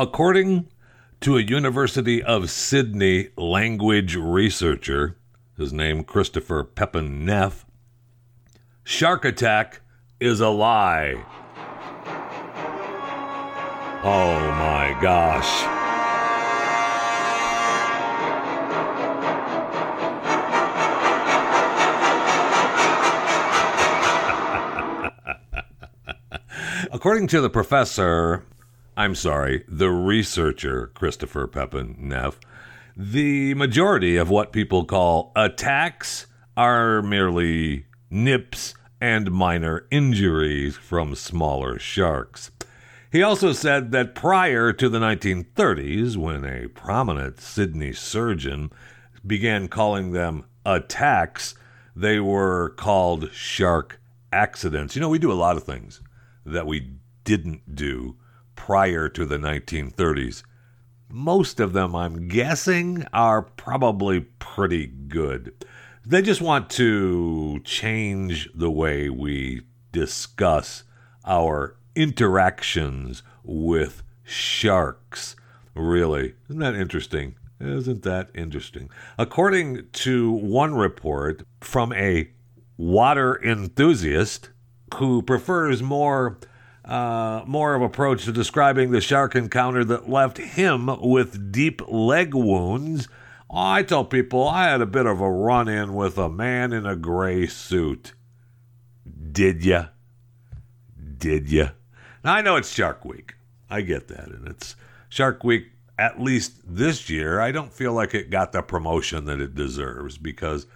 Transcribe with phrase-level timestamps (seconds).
[0.00, 0.68] According
[1.22, 5.18] to a University of Sydney language researcher,
[5.56, 7.66] his name Christopher Pepin Neff,
[8.84, 9.80] shark attack
[10.20, 11.24] is a lie.
[14.04, 15.64] Oh my gosh.
[26.92, 28.44] According to the professor,
[28.98, 32.40] I'm sorry, the researcher, Christopher Pepin Neff,
[32.96, 41.78] the majority of what people call attacks are merely nips and minor injuries from smaller
[41.78, 42.50] sharks.
[43.12, 48.72] He also said that prior to the 1930s, when a prominent Sydney surgeon
[49.24, 51.54] began calling them attacks,
[51.94, 54.00] they were called shark
[54.32, 54.96] accidents.
[54.96, 56.00] You know, we do a lot of things
[56.44, 58.16] that we didn't do
[58.58, 60.42] prior to the 1930s.
[61.08, 65.64] Most of them, I'm guessing, are probably pretty good.
[66.04, 70.82] They just want to change the way we discuss
[71.24, 75.36] our interactions with sharks.
[75.74, 77.36] Really, isn't that interesting?
[77.60, 78.90] Isn't that interesting?
[79.18, 82.28] According to one report from a
[82.76, 84.50] water enthusiast
[84.96, 86.38] who prefers more
[86.88, 92.34] uh, more of approach to describing the shark encounter that left him with deep leg
[92.34, 93.08] wounds.
[93.50, 96.86] I tell people I had a bit of a run in with a man in
[96.86, 98.14] a gray suit.
[99.32, 99.86] Did ya?
[101.18, 101.70] Did ya?
[102.24, 103.34] Now, I know it's Shark Week.
[103.68, 104.28] I get that.
[104.28, 104.74] And it's
[105.10, 105.66] Shark Week,
[105.98, 107.38] at least this year.
[107.38, 110.66] I don't feel like it got the promotion that it deserves because,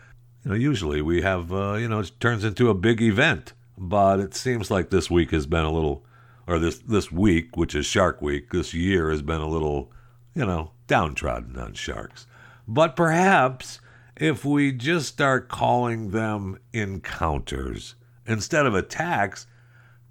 [0.45, 4.21] you know, usually we have, uh, you know, it turns into a big event but
[4.21, 6.05] it seems like this week has been a little,
[6.47, 9.91] or this this week, which is Shark Week, this year has been a little,
[10.35, 12.29] you know, downtrodden on sharks.
[12.69, 13.81] But perhaps
[14.17, 19.49] if we just start calling them encounters instead of attacks,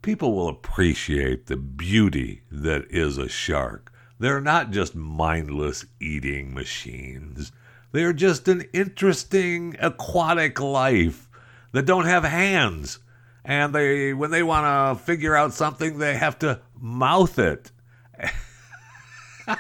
[0.01, 3.93] people will appreciate the beauty that is a shark.
[4.19, 7.53] They're not just mindless eating machines.
[7.93, 11.29] They're just an interesting aquatic life
[11.71, 12.99] that don't have hands
[13.43, 17.71] and they when they want to figure out something they have to mouth it.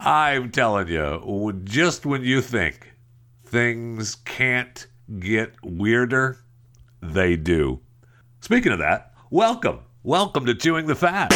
[0.00, 2.94] I'm telling you just when you think
[3.44, 4.86] things can't
[5.18, 6.38] get weirder
[7.02, 7.80] they do.
[8.40, 11.32] Speaking of that welcome welcome to chewing the fat.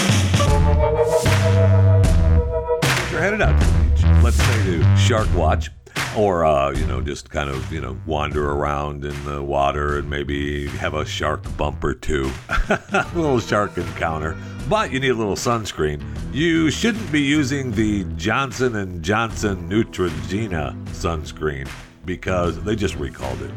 [3.10, 4.04] You're headed out to the beach.
[4.22, 5.70] Let's say to shark watch
[6.16, 10.08] or uh, you know just kind of you know wander around in the water and
[10.08, 12.30] maybe have a shark bump or two.
[12.68, 14.36] A little shark encounter.
[14.68, 16.02] But you need a little sunscreen.
[16.32, 21.68] You shouldn't be using the johnson and johnson neutrogena sunscreen
[22.04, 23.50] because they just recalled it.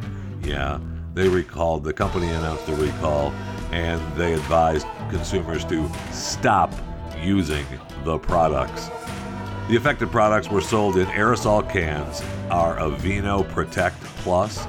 [0.43, 0.79] Yeah
[1.15, 3.31] they recalled the company announced a recall
[3.71, 6.71] and they advised consumers to stop
[7.21, 7.65] using
[8.03, 8.89] the products
[9.67, 12.21] the affected products were sold in aerosol cans
[12.51, 14.63] are Aveeno Protect Plus,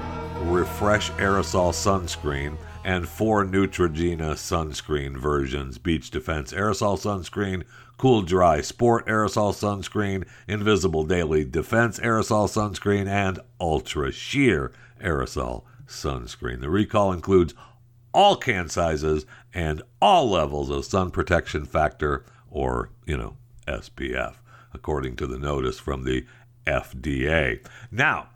[0.44, 7.64] Refresh Aerosol Sunscreen, and four Neutrogena sunscreen versions Beach Defense Aerosol Sunscreen,
[7.98, 16.62] Cool Dry Sport Aerosol Sunscreen, Invisible Daily Defense Aerosol Sunscreen, and Ultra Sheer Aerosol Sunscreen.
[16.62, 17.52] The recall includes
[18.14, 23.36] all can sizes and all levels of sun protection factor or, you know,
[23.68, 24.36] SPF
[24.76, 26.24] according to the notice from the
[26.66, 27.66] FDA.
[27.90, 28.28] Now,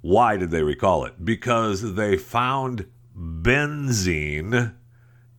[0.00, 1.24] why did they recall it?
[1.24, 4.74] Because they found benzene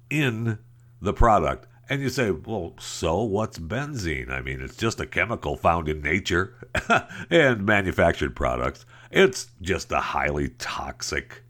[0.09, 0.59] in
[1.01, 1.67] the product.
[1.89, 4.29] And you say, well, so what's benzene?
[4.29, 6.53] I mean, it's just a chemical found in nature
[7.31, 8.85] and manufactured products.
[9.11, 11.43] It's just a highly toxic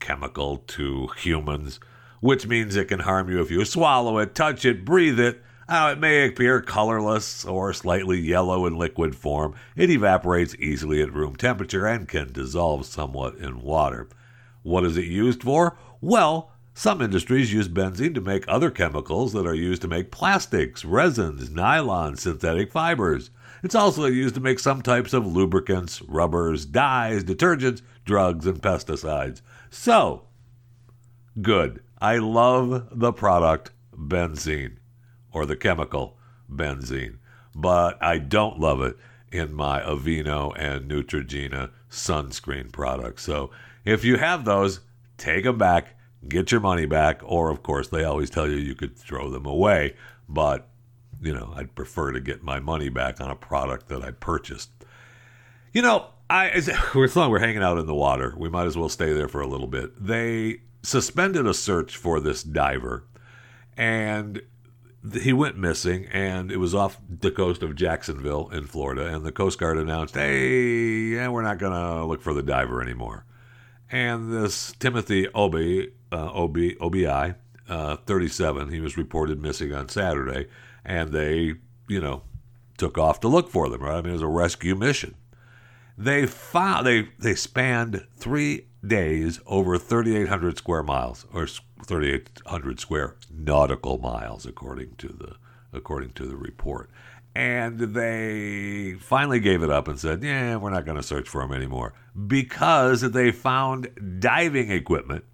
[0.00, 1.78] chemical to humans,
[2.20, 5.90] which means it can harm you if you swallow it, touch it, breathe it, now,
[5.90, 9.54] it may appear colorless or slightly yellow in liquid form.
[9.76, 14.08] It evaporates easily at room temperature and can dissolve somewhat in water.
[14.62, 15.76] What is it used for?
[16.00, 20.86] Well, some industries use benzene to make other chemicals that are used to make plastics,
[20.86, 23.28] resins, nylon, synthetic fibers.
[23.62, 29.42] It's also used to make some types of lubricants, rubbers, dyes, detergents, drugs, and pesticides.
[29.68, 30.28] So,
[31.42, 31.82] good.
[32.00, 34.77] I love the product benzene
[35.32, 36.16] or the chemical
[36.50, 37.18] benzene,
[37.54, 38.96] but I don't love it
[39.30, 43.22] in my Aveeno and Neutrogena sunscreen products.
[43.22, 43.50] So
[43.84, 44.80] if you have those,
[45.16, 45.98] take them back,
[46.28, 49.46] get your money back, or of course, they always tell you you could throw them
[49.46, 49.94] away,
[50.28, 50.68] but
[51.20, 54.70] you know, I'd prefer to get my money back on a product that I purchased.
[55.72, 56.68] You know, I as
[57.16, 59.46] long we're hanging out in the water, we might as well stay there for a
[59.46, 59.92] little bit.
[60.04, 63.04] They suspended a search for this diver,
[63.76, 64.42] and
[65.14, 69.06] he went missing, and it was off the coast of Jacksonville in Florida.
[69.06, 73.24] And the Coast Guard announced, "Hey, yeah, we're not gonna look for the diver anymore."
[73.90, 80.48] And this Timothy Obi, uh, Obi, Obi, uh, 37, he was reported missing on Saturday,
[80.84, 81.54] and they,
[81.88, 82.22] you know,
[82.76, 83.82] took off to look for them.
[83.82, 83.98] Right?
[83.98, 85.14] I mean, it was a rescue mission.
[85.96, 93.98] They found they they spanned three days over 3,800 square miles, or 3,800 square nautical
[93.98, 95.36] miles, according to the
[95.72, 96.90] according to the report.
[97.34, 101.42] And they finally gave it up and said, "Yeah, we're not going to search for
[101.42, 101.92] him anymore,"
[102.26, 105.24] because they found diving equipment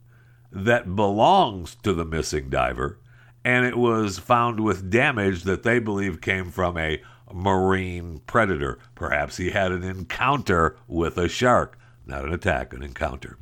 [0.50, 2.98] that belongs to the missing diver,
[3.44, 7.00] and it was found with damage that they believe came from a
[7.32, 8.78] marine predator.
[8.94, 13.38] Perhaps he had an encounter with a shark, not an attack, an encounter.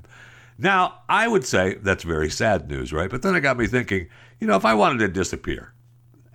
[0.59, 3.11] Now, I would say that's very sad news, right?
[3.11, 5.73] But then it got me thinking, you know, if I wanted to disappear,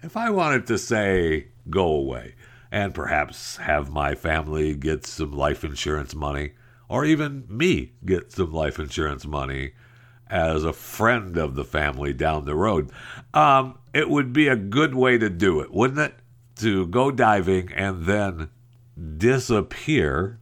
[0.04, 2.36] if I wanted to say go away,
[2.72, 6.52] and perhaps have my family get some life insurance money,
[6.90, 9.72] or even me get some life insurance money
[10.30, 12.92] as a friend of the family down the road,
[13.34, 16.14] um, it would be a good way to do it, wouldn't it?
[16.58, 18.50] To go diving and then
[19.18, 20.40] disappear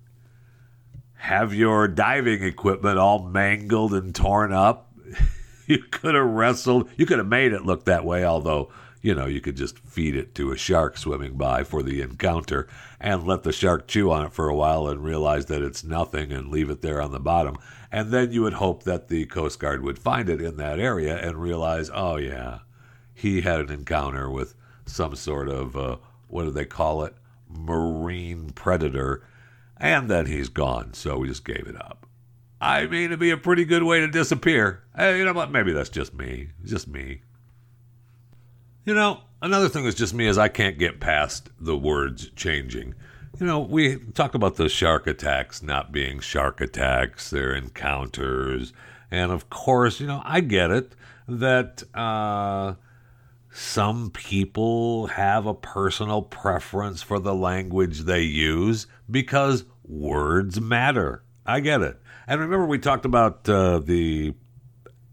[1.26, 4.94] have your diving equipment all mangled and torn up.
[5.66, 6.88] you could have wrestled.
[6.98, 10.16] You could have made it look that way, although, you know, you could just feed
[10.16, 12.68] it to a shark swimming by for the encounter
[13.00, 16.32] and let the shark chew on it for a while and realize that it's nothing
[16.32, 17.58] and leave it there on the bottom.
[17.92, 21.18] And then you would hope that the Coast Guard would find it in that area
[21.18, 22.60] and realize, oh, yeah,
[23.16, 24.54] he had an encounter with
[24.86, 27.16] some sort of, uh, what do they call it?
[27.50, 29.24] Marine predator
[29.78, 32.06] and then he's gone, so we just gave it up.
[32.62, 34.84] I mean, it'd be a pretty good way to disappear.
[34.96, 35.52] Hey, you know what?
[35.52, 36.50] Maybe that's just me.
[36.64, 37.22] just me.
[38.86, 42.96] You know, another thing that's just me is I can't get past the words changing.
[43.40, 48.72] You know, we talk about the shark attacks not being shark attacks, they're encounters.
[49.12, 50.96] And of course, you know, I get it
[51.28, 52.76] that uh,
[53.58, 61.24] some people have a personal preference for the language they use because words matter.
[61.46, 61.98] I get it.
[62.28, 64.34] And remember, we talked about uh, the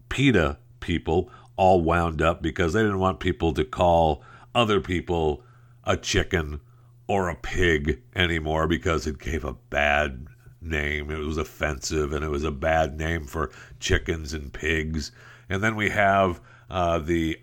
[0.09, 4.21] PETA people all wound up because they didn't want people to call
[4.53, 5.41] other people
[5.85, 6.59] a chicken
[7.07, 10.27] or a pig anymore because it gave a bad
[10.59, 11.09] name.
[11.09, 15.13] It was offensive and it was a bad name for chickens and pigs.
[15.47, 17.39] And then we have uh, the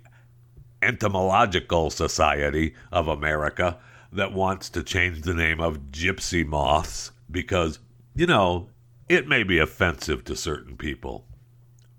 [0.82, 3.78] Entomological Society of America
[4.12, 7.78] that wants to change the name of gypsy moths because,
[8.14, 8.68] you know,
[9.08, 11.26] it may be offensive to certain people.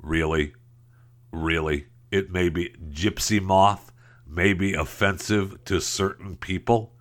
[0.01, 0.53] Really?
[1.31, 1.87] Really?
[2.11, 3.91] It may be gypsy moth
[4.27, 6.93] may be offensive to certain people.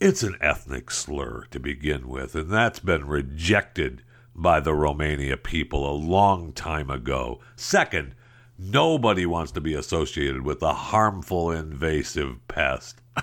[0.00, 4.02] It's an ethnic slur to begin with, and that's been rejected
[4.34, 7.40] by the Romania people a long time ago.
[7.56, 8.14] Second,
[8.62, 13.00] Nobody wants to be associated with a harmful invasive pest.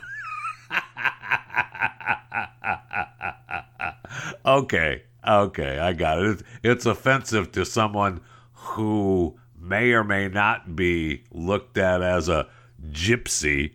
[4.46, 6.42] okay, okay, I got it.
[6.64, 8.22] It's offensive to someone
[8.54, 12.48] who may or may not be looked at as a
[12.90, 13.74] gypsy.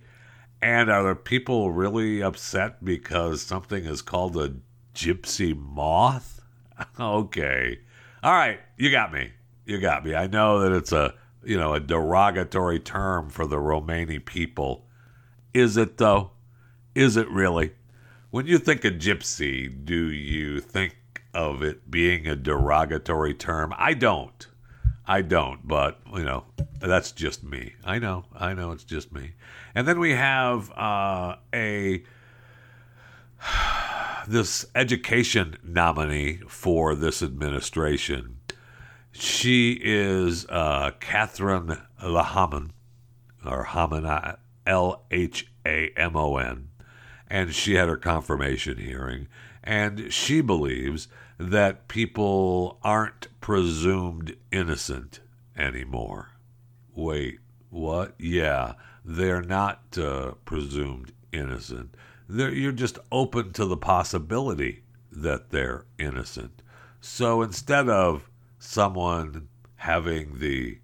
[0.61, 4.55] And are the people really upset because something is called a
[4.97, 6.41] gypsy moth?
[6.99, 7.79] okay.
[8.25, 9.31] All right, you got me.
[9.65, 10.17] You got me.
[10.17, 14.87] I know that it's a you know, a derogatory term for the Romani people.
[15.53, 16.31] Is it though?
[16.95, 17.73] Is it really?
[18.31, 20.97] When you think of gypsy, do you think
[21.35, 23.75] of it being a derogatory term?
[23.77, 24.47] I don't.
[25.07, 26.45] I don't, but you know,
[26.79, 27.75] that's just me.
[27.85, 29.33] I know, I know, it's just me.
[29.75, 32.05] And then we have uh, a
[34.29, 38.39] this education nominee for this administration
[39.13, 42.71] she is uh, Catherine Lahamon,
[43.45, 46.69] or Hamon, uh, L H A M O N,
[47.29, 49.29] and she had her confirmation hearing,
[49.63, 55.21] and she believes that people aren't presumed innocent
[55.57, 56.31] anymore.
[56.95, 57.39] Wait,
[57.71, 58.15] what?
[58.19, 61.97] Yeah, they're not uh, presumed innocent.
[62.29, 66.63] They're, you're just open to the possibility that they're innocent.
[67.01, 68.31] So instead of
[68.63, 70.79] someone having the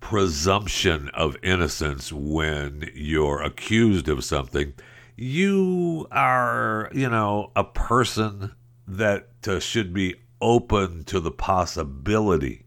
[0.00, 4.74] presumption of innocence when you're accused of something.
[5.16, 8.52] You are, you know, a person
[8.86, 12.66] that uh, should be open to the possibility.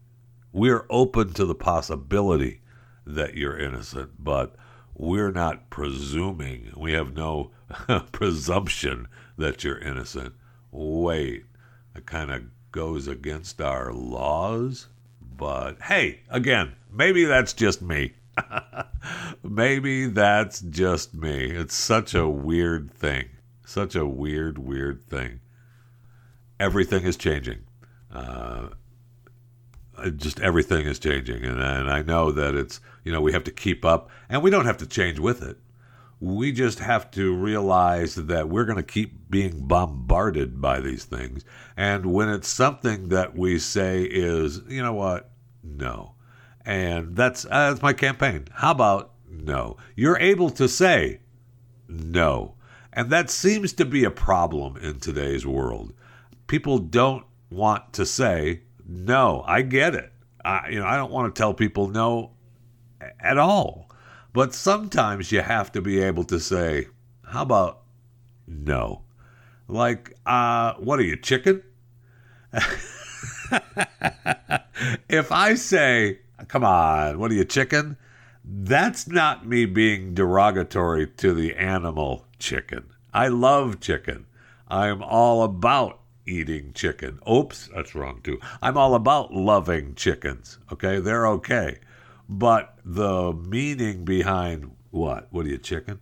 [0.52, 2.62] We're open to the possibility
[3.06, 4.56] that you're innocent, but
[4.94, 6.72] we're not presuming.
[6.76, 7.52] We have no
[8.12, 9.06] presumption
[9.38, 10.34] that you're innocent.
[10.72, 11.44] Wait,
[11.94, 14.86] it kind of goes against our laws.
[15.36, 18.14] But hey, again, maybe that's just me.
[19.42, 21.50] maybe that's just me.
[21.50, 23.28] It's such a weird thing.
[23.64, 25.40] Such a weird, weird thing.
[26.58, 27.60] Everything is changing.
[28.12, 28.70] Uh,
[30.16, 31.44] just everything is changing.
[31.44, 34.50] And, and I know that it's, you know, we have to keep up and we
[34.50, 35.58] don't have to change with it.
[36.20, 41.44] We just have to realize that we're going to keep being bombarded by these things.
[41.76, 45.30] And when it's something that we say is, you know what,
[45.62, 46.14] no.
[46.66, 48.48] And that's, uh, that's my campaign.
[48.52, 49.78] How about no?
[49.96, 51.20] You're able to say
[51.88, 52.54] no.
[52.92, 55.94] And that seems to be a problem in today's world.
[56.48, 59.42] People don't want to say no.
[59.46, 60.12] I get it.
[60.44, 62.32] I, you know, I don't want to tell people no
[63.20, 63.89] at all.
[64.32, 66.86] But sometimes you have to be able to say,
[67.24, 67.82] how about
[68.46, 69.02] no?
[69.66, 71.62] Like, uh, what are you, chicken?
[75.08, 77.96] if I say, come on, what are you, chicken?
[78.44, 82.86] That's not me being derogatory to the animal chicken.
[83.12, 84.26] I love chicken.
[84.68, 87.18] I'm all about eating chicken.
[87.30, 88.38] Oops, that's wrong too.
[88.62, 90.58] I'm all about loving chickens.
[90.72, 91.78] Okay, they're okay.
[92.32, 95.26] But the meaning behind what?
[95.30, 95.98] What are you, chicken?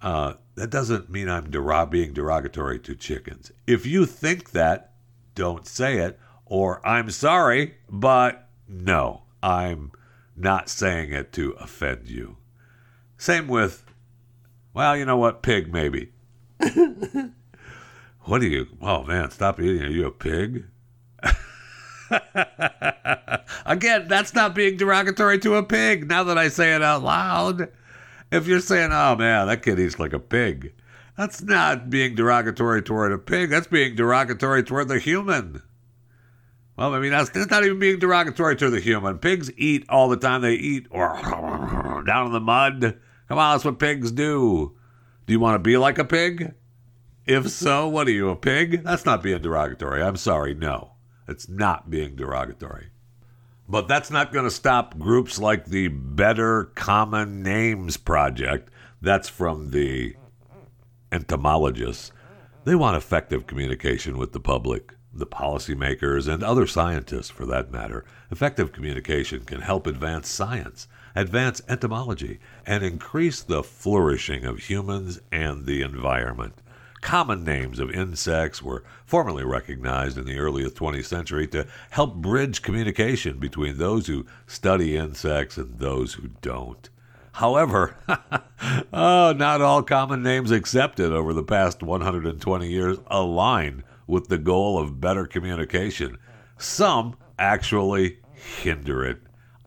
[0.00, 1.50] Uh, that doesn't mean I'm
[1.90, 3.50] being derogatory to chickens.
[3.66, 4.92] If you think that,
[5.34, 6.16] don't say it.
[6.46, 9.90] Or I'm sorry, but no, I'm
[10.36, 12.36] not saying it to offend you.
[13.16, 13.84] Same with,
[14.72, 16.12] well, you know what, pig maybe.
[16.60, 18.68] what are you?
[18.80, 19.82] Oh man, stop eating.
[19.82, 20.66] Are you a pig?
[23.66, 27.68] Again, that's not being derogatory to a pig now that I say it out loud.
[28.30, 30.72] If you're saying, oh man, that kid eats like a pig,
[31.16, 33.50] that's not being derogatory toward a pig.
[33.50, 35.62] That's being derogatory toward the human.
[36.76, 39.18] Well, I mean, that's, that's not even being derogatory to the human.
[39.18, 40.42] Pigs eat all the time.
[40.42, 41.08] They eat or
[42.06, 42.98] down in the mud.
[43.28, 44.76] Come on, that's what pigs do.
[45.26, 46.54] Do you want to be like a pig?
[47.26, 48.84] If so, what are you, a pig?
[48.84, 50.02] That's not being derogatory.
[50.02, 50.92] I'm sorry, no.
[51.28, 52.88] It's not being derogatory.
[53.68, 58.70] But that's not going to stop groups like the Better Common Names Project.
[59.02, 60.16] That's from the
[61.12, 62.10] entomologists.
[62.64, 68.06] They want effective communication with the public, the policymakers, and other scientists for that matter.
[68.30, 75.66] Effective communication can help advance science, advance entomology, and increase the flourishing of humans and
[75.66, 76.54] the environment.
[77.00, 82.62] Common names of insects were formally recognized in the early 20th century to help bridge
[82.62, 86.90] communication between those who study insects and those who don't.
[87.32, 87.96] However,
[88.92, 94.76] oh, not all common names accepted over the past 120 years align with the goal
[94.78, 96.18] of better communication.
[96.56, 99.20] Some actually hinder it.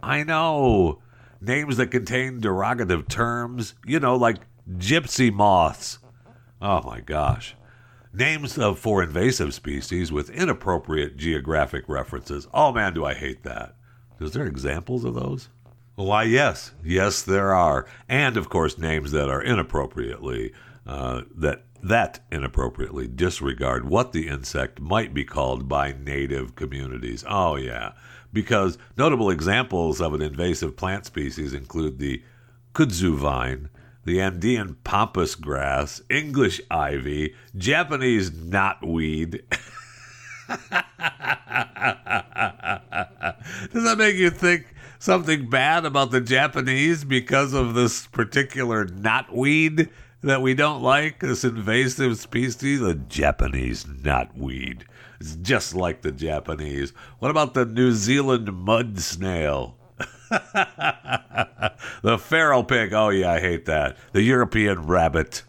[0.04, 1.02] I know.
[1.40, 4.38] Names that contain derogative terms, you know, like
[4.78, 6.00] gypsy moths
[6.62, 7.56] Oh my gosh.
[8.14, 12.48] Names of for invasive species with inappropriate geographic references.
[12.54, 13.76] Oh man, do I hate that.
[14.20, 15.50] Is there examples of those?
[15.96, 16.74] Why, yes.
[16.84, 17.86] Yes, there are.
[18.08, 20.54] And of course, names that are inappropriately,
[20.86, 27.24] uh, that that inappropriately disregard what the insect might be called by native communities.
[27.28, 27.94] Oh, yeah.
[28.32, 32.22] Because notable examples of an invasive plant species include the
[32.74, 33.70] kudzu vine,
[34.04, 39.42] the Andean pampas grass, English ivy, Japanese knotweed.
[43.72, 49.90] Does that make you think something bad about the Japanese because of this particular knotweed
[50.22, 51.20] that we don't like?
[51.20, 54.84] This invasive species, the Japanese knotweed.
[55.20, 56.94] It's just like the Japanese.
[57.20, 59.78] What about the New Zealand mud snail?
[62.02, 62.94] the feral pig.
[62.94, 63.98] Oh, yeah, I hate that.
[64.14, 65.44] The European rabbit.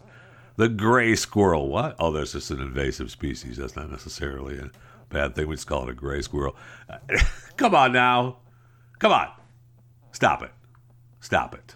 [0.55, 1.69] The gray squirrel.
[1.69, 1.95] What?
[1.97, 3.57] Oh, that's just an invasive species.
[3.57, 4.69] That's not necessarily a
[5.09, 5.47] bad thing.
[5.47, 6.55] We just call it a gray squirrel.
[7.57, 8.37] Come on now.
[8.99, 9.29] Come on.
[10.11, 10.51] Stop it.
[11.21, 11.75] Stop it.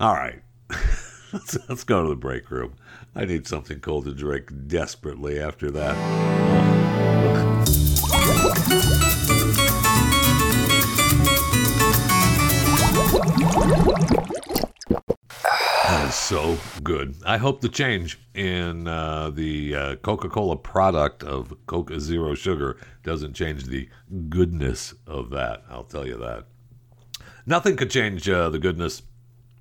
[0.00, 0.40] All right.
[1.30, 2.74] let's, let's go to the break room.
[3.14, 5.94] I need something cold to drink desperately after that.
[15.84, 17.16] That is so good.
[17.26, 22.78] I hope the change in uh, the uh, Coca Cola product of Coca Zero Sugar
[23.02, 23.86] doesn't change the
[24.30, 25.62] goodness of that.
[25.68, 26.46] I'll tell you that.
[27.44, 29.02] Nothing could change uh, the goodness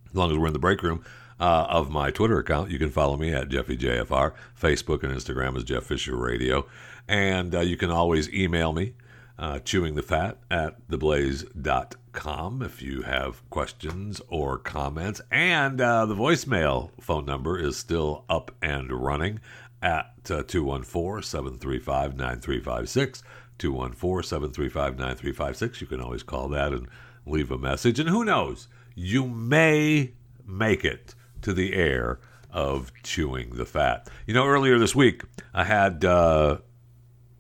[0.10, 1.04] as long as we're in the break room
[1.40, 2.70] uh, of my Twitter account.
[2.70, 4.34] You can follow me at JeffyJFR.
[4.60, 6.66] Facebook and Instagram is Jeff Fisher Radio.
[7.08, 8.94] And uh, you can always email me,
[9.38, 15.22] uh, chewing the fat at theblaze.com if you have questions or comments.
[15.32, 19.40] And uh, the voicemail phone number is still up and running
[19.82, 23.24] at uh, 214 735 9356.
[23.58, 25.82] 214 735 9356.
[25.82, 26.88] You can always call that and
[27.26, 28.00] leave a message.
[28.00, 28.68] And who knows?
[29.00, 30.12] You may
[30.46, 32.20] make it to the air
[32.52, 34.10] of chewing the fat.
[34.28, 36.58] You know, earlier this week, I had uh,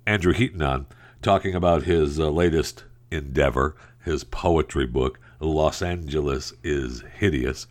[0.05, 0.87] Andrew Heaton on
[1.21, 3.75] talking about his uh, latest endeavor,
[4.05, 7.67] his poetry book, Los Angeles is Hideous.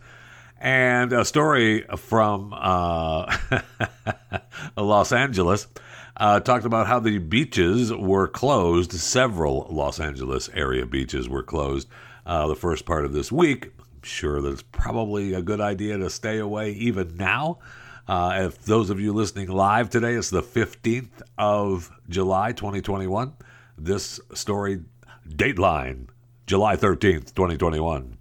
[0.59, 3.35] And a story from uh,
[4.77, 5.65] Los Angeles
[6.15, 8.91] uh, talked about how the beaches were closed.
[8.91, 11.87] Several Los Angeles area beaches were closed
[12.27, 13.71] uh, the first part of this week
[14.03, 17.59] sure that it's probably a good idea to stay away even now.
[18.07, 23.33] Uh, if those of you listening live today, it's the 15th of July, 2021.
[23.77, 24.81] This story,
[25.27, 26.07] Dateline,
[26.47, 28.17] July 13th, 2021.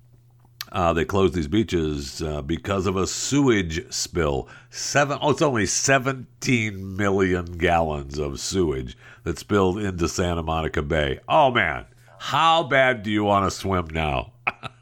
[0.71, 4.49] Uh, they closed these beaches uh, because of a sewage spill.
[4.69, 11.19] Seven, oh, it's only 17 million gallons of sewage that spilled into Santa Monica Bay.
[11.27, 11.87] Oh, man,
[12.19, 14.33] how bad do you want to swim now?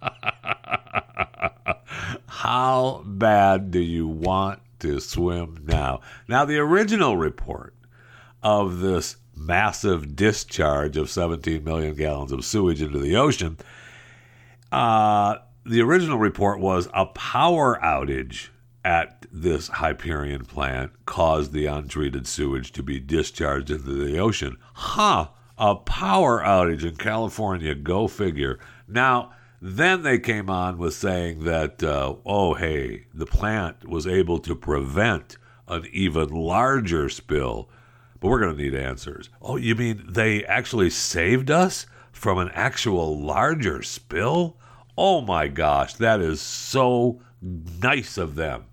[2.47, 6.01] How bad do you want to swim now?
[6.29, 7.75] Now, the original report
[8.41, 13.59] of this massive discharge of 17 million gallons of sewage into the ocean,
[14.71, 18.51] uh, the original report was a power outage
[18.85, 24.57] at this Hyperion plant caused the untreated sewage to be discharged into the ocean.
[24.73, 28.61] Huh, a power outage in California, go figure.
[28.87, 34.39] Now, then they came on with saying that, uh, oh, hey, the plant was able
[34.41, 35.37] to prevent
[35.69, 37.69] an even larger spill.
[38.21, 39.29] But we're going to need answers.
[39.43, 44.57] Oh, you mean they actually saved us from an actual larger spill?
[44.97, 48.67] Oh my gosh, that is so nice of them.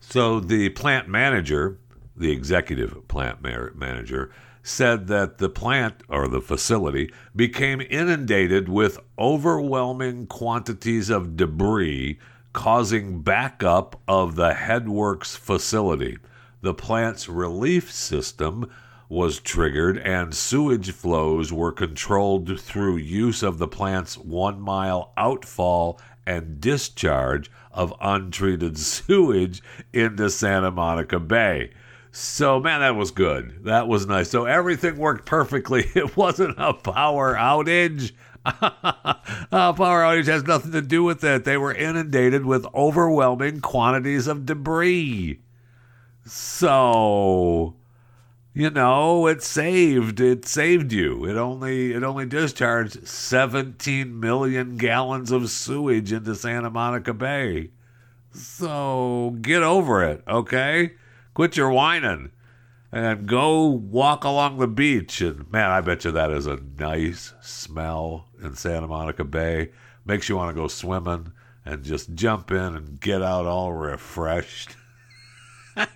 [0.00, 1.78] So the plant manager,
[2.16, 4.32] the executive plant manager,
[4.68, 12.18] said that the plant or the facility became inundated with overwhelming quantities of debris,
[12.52, 16.18] causing backup of the headworks facility.
[16.60, 18.70] The plant's relief system
[19.08, 25.98] was triggered and sewage flows were controlled through use of the plant's one mile outfall
[26.26, 29.62] and discharge of untreated sewage
[29.94, 31.70] into Santa Monica Bay.
[32.20, 33.64] So, man, that was good.
[33.64, 34.28] That was nice.
[34.28, 35.88] So, everything worked perfectly.
[35.94, 38.10] It wasn't a power outage.
[38.44, 38.52] a
[39.52, 41.44] power outage has nothing to do with it.
[41.44, 45.38] They were inundated with overwhelming quantities of debris.
[46.26, 47.76] So,
[48.52, 51.24] you know, it saved it saved you.
[51.24, 57.70] It only it only discharged 17 million gallons of sewage into Santa Monica Bay.
[58.32, 60.94] So, get over it, okay?
[61.38, 62.32] Quit your whining
[62.90, 65.20] and go walk along the beach.
[65.20, 69.70] And man, I bet you that is a nice smell in Santa Monica Bay.
[70.04, 71.30] Makes you want to go swimming
[71.64, 74.74] and just jump in and get out all refreshed.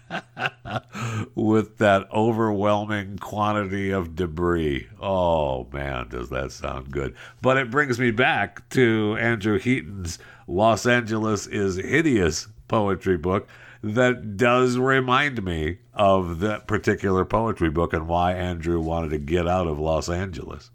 [1.34, 4.86] with that overwhelming quantity of debris.
[5.00, 7.16] Oh man, does that sound good?
[7.40, 13.48] But it brings me back to Andrew Heaton's Los Angeles is Hideous poetry book
[13.82, 19.48] that does remind me of that particular poetry book and why Andrew wanted to get
[19.48, 20.70] out of Los Angeles.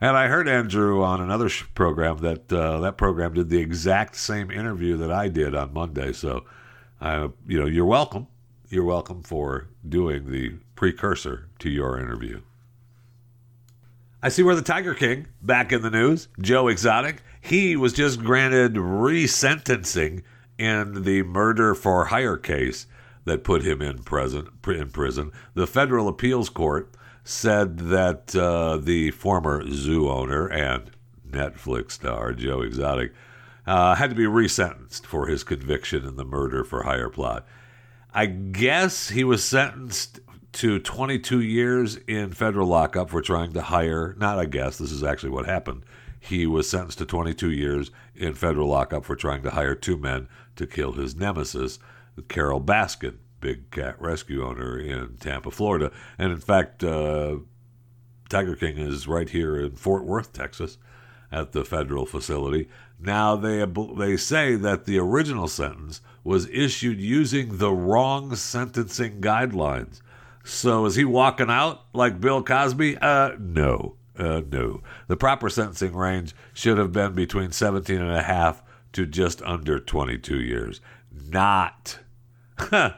[0.00, 4.50] And I heard Andrew on another program that uh, that program did the exact same
[4.50, 6.12] interview that I did on Monday.
[6.12, 6.44] So,
[7.00, 8.26] uh, you know, you're welcome.
[8.68, 12.40] You're welcome for doing the precursor to your interview.
[14.22, 16.28] I see where the Tiger King back in the news.
[16.40, 17.22] Joe Exotic.
[17.40, 20.22] He was just granted resentencing
[20.58, 22.86] in the murder for hire case
[23.24, 24.48] that put him in prison.
[24.66, 30.90] In prison, the federal appeals court said that uh, the former zoo owner and
[31.28, 33.12] Netflix star Joe Exotic
[33.66, 37.46] uh, had to be resentenced for his conviction in the murder for hire plot.
[38.12, 40.20] I guess he was sentenced
[40.52, 44.14] to 22 years in federal lockup for trying to hire.
[44.18, 45.84] Not I guess this is actually what happened.
[46.20, 50.28] He was sentenced to 22 years in federal lockup for trying to hire two men
[50.56, 51.78] to kill his nemesis,
[52.28, 55.90] Carole Baskin, big cat rescue owner in Tampa, Florida.
[56.18, 57.38] And in fact, uh,
[58.28, 60.78] Tiger King is right here in Fort Worth, Texas,
[61.30, 62.68] at the federal facility.
[62.98, 63.64] Now they
[63.96, 70.00] they say that the original sentence was issued using the wrong sentencing guidelines.
[70.44, 72.98] So is he walking out like Bill Cosby?
[72.98, 74.82] Uh, no, uh, no.
[75.08, 78.61] The proper sentencing range should have been between 17 and a half
[78.92, 80.80] to just under 22 years.
[81.10, 81.98] Not,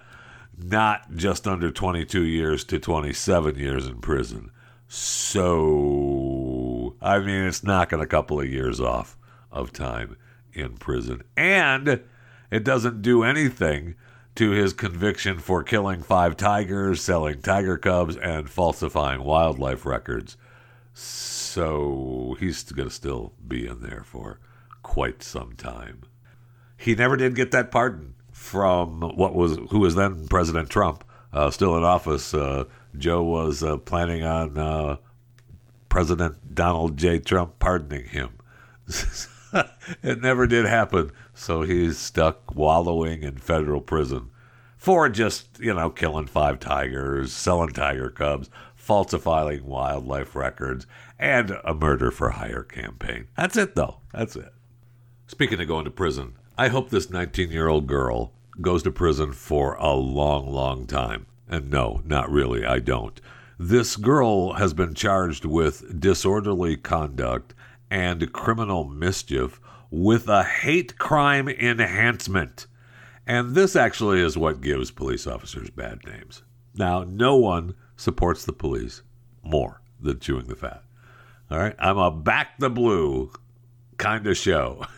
[0.59, 4.51] not just under 22 years to 27 years in prison.
[4.89, 9.17] So, I mean, it's knocking a couple of years off
[9.51, 10.17] of time
[10.53, 11.23] in prison.
[11.37, 12.03] And
[12.51, 13.95] it doesn't do anything
[14.37, 20.37] to his conviction for killing five tigers, selling tiger cubs, and falsifying wildlife records.
[20.93, 24.41] So he's going to still be in there for
[24.85, 26.03] quite some time.
[26.77, 31.51] He never did get that pardon from what was who was then President Trump, uh,
[31.51, 32.33] still in office.
[32.33, 32.65] Uh,
[32.97, 34.97] Joe was uh, planning on uh,
[35.89, 37.19] President Donald J.
[37.19, 38.31] Trump pardoning him.
[40.03, 44.31] it never did happen, so he's stuck wallowing in federal prison
[44.77, 50.87] for just, you know, killing five tigers, selling tiger cubs, falsifying wildlife records,
[51.19, 53.27] and a murder for hire campaign.
[53.37, 54.01] That's it, though.
[54.13, 54.54] That's it.
[55.27, 59.33] Speaking of going to prison, I hope this 19 year old girl goes to prison
[59.33, 61.27] for a long, long time.
[61.49, 63.21] And no, not really, I don't.
[63.59, 67.55] This girl has been charged with disorderly conduct
[67.91, 69.61] and criminal mischief
[69.91, 72.67] with a hate crime enhancement.
[73.27, 76.43] And this actually is what gives police officers bad names.
[76.75, 79.03] Now, no one supports the police
[79.43, 80.83] more than chewing the fat.
[81.51, 81.77] All right.
[81.79, 83.31] I'm a back the blue
[83.97, 84.85] kind of show.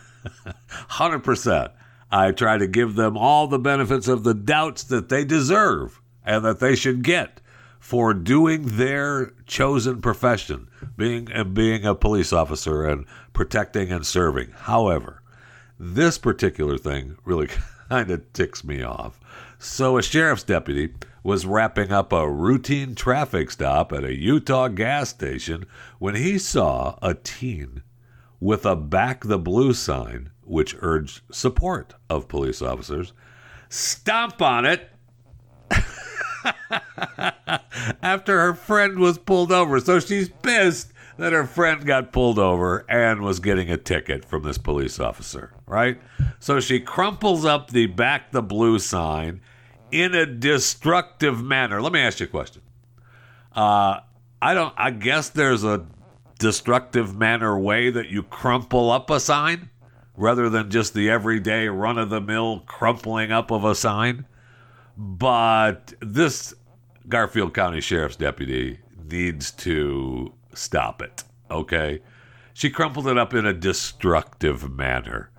[0.91, 1.71] 100%.
[2.11, 6.43] I try to give them all the benefits of the doubts that they deserve and
[6.45, 7.41] that they should get
[7.79, 14.51] for doing their chosen profession, being and being a police officer and protecting and serving.
[14.51, 15.21] However,
[15.79, 17.47] this particular thing really
[17.89, 19.19] kind of ticks me off.
[19.59, 25.09] So, a sheriff's deputy was wrapping up a routine traffic stop at a Utah gas
[25.09, 25.65] station
[25.99, 27.81] when he saw a teen
[28.39, 33.13] with a Back the Blue sign which urged support of police officers
[33.69, 34.89] stomp on it
[38.01, 39.79] after her friend was pulled over.
[39.79, 44.43] So she's pissed that her friend got pulled over and was getting a ticket from
[44.43, 45.99] this police officer, right?
[46.39, 49.41] So she crumples up the back the blue sign
[49.91, 51.81] in a destructive manner.
[51.81, 52.61] Let me ask you a question.
[53.55, 54.01] Uh,
[54.41, 54.73] I don't.
[54.77, 55.87] I guess there's a
[56.37, 59.69] destructive manner way that you crumple up a sign
[60.15, 64.25] rather than just the everyday run of the mill crumpling up of a sign.
[64.97, 66.53] But this
[67.07, 72.01] Garfield County Sheriff's deputy needs to stop it, okay?
[72.53, 75.29] She crumpled it up in a destructive manner.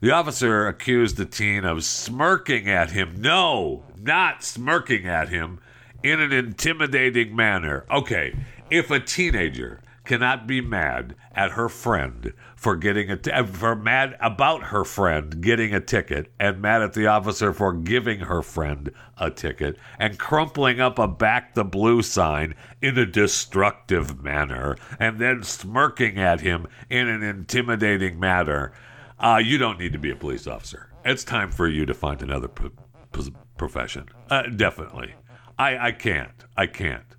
[0.00, 3.20] The officer accused the teen of smirking at him.
[3.20, 5.60] No, not smirking at him
[6.02, 7.84] in an intimidating manner.
[7.90, 8.34] Okay,
[8.70, 9.80] if a teenager
[10.12, 14.84] cannot be mad at her friend for getting a t- uh, for mad about her
[14.84, 19.74] friend getting a ticket and mad at the officer for giving her friend a ticket
[19.98, 26.18] and crumpling up a back the blue sign in a destructive manner and then smirking
[26.18, 28.70] at him in an intimidating manner.
[29.18, 30.92] Uh, you don't need to be a police officer.
[31.06, 32.68] It's time for you to find another p-
[33.12, 34.10] p- profession.
[34.28, 35.14] Uh, definitely.
[35.58, 36.44] I, I can't.
[36.54, 37.16] I can't.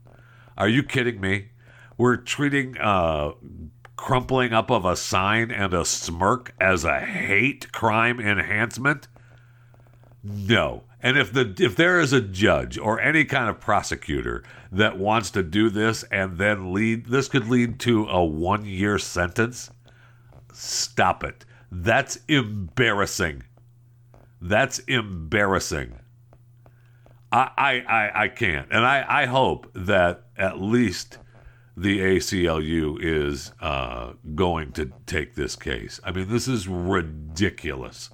[0.56, 1.48] Are you kidding me
[1.98, 3.32] we're treating uh,
[3.96, 9.08] crumpling up of a sign and a smirk as a hate crime enhancement.
[10.24, 10.84] No.
[11.02, 15.32] And if the if there is a judge or any kind of prosecutor that wants
[15.32, 19.70] to do this and then lead this could lead to a 1 year sentence,
[20.54, 21.46] stop it.
[21.70, 23.44] That's embarrassing.
[24.42, 26.00] That's embarrassing.
[27.34, 28.68] I I I, I can't.
[28.72, 31.18] And I I hope that at least
[31.76, 36.00] the ACLU is uh, going to take this case.
[36.04, 38.10] I mean, this is ridiculous.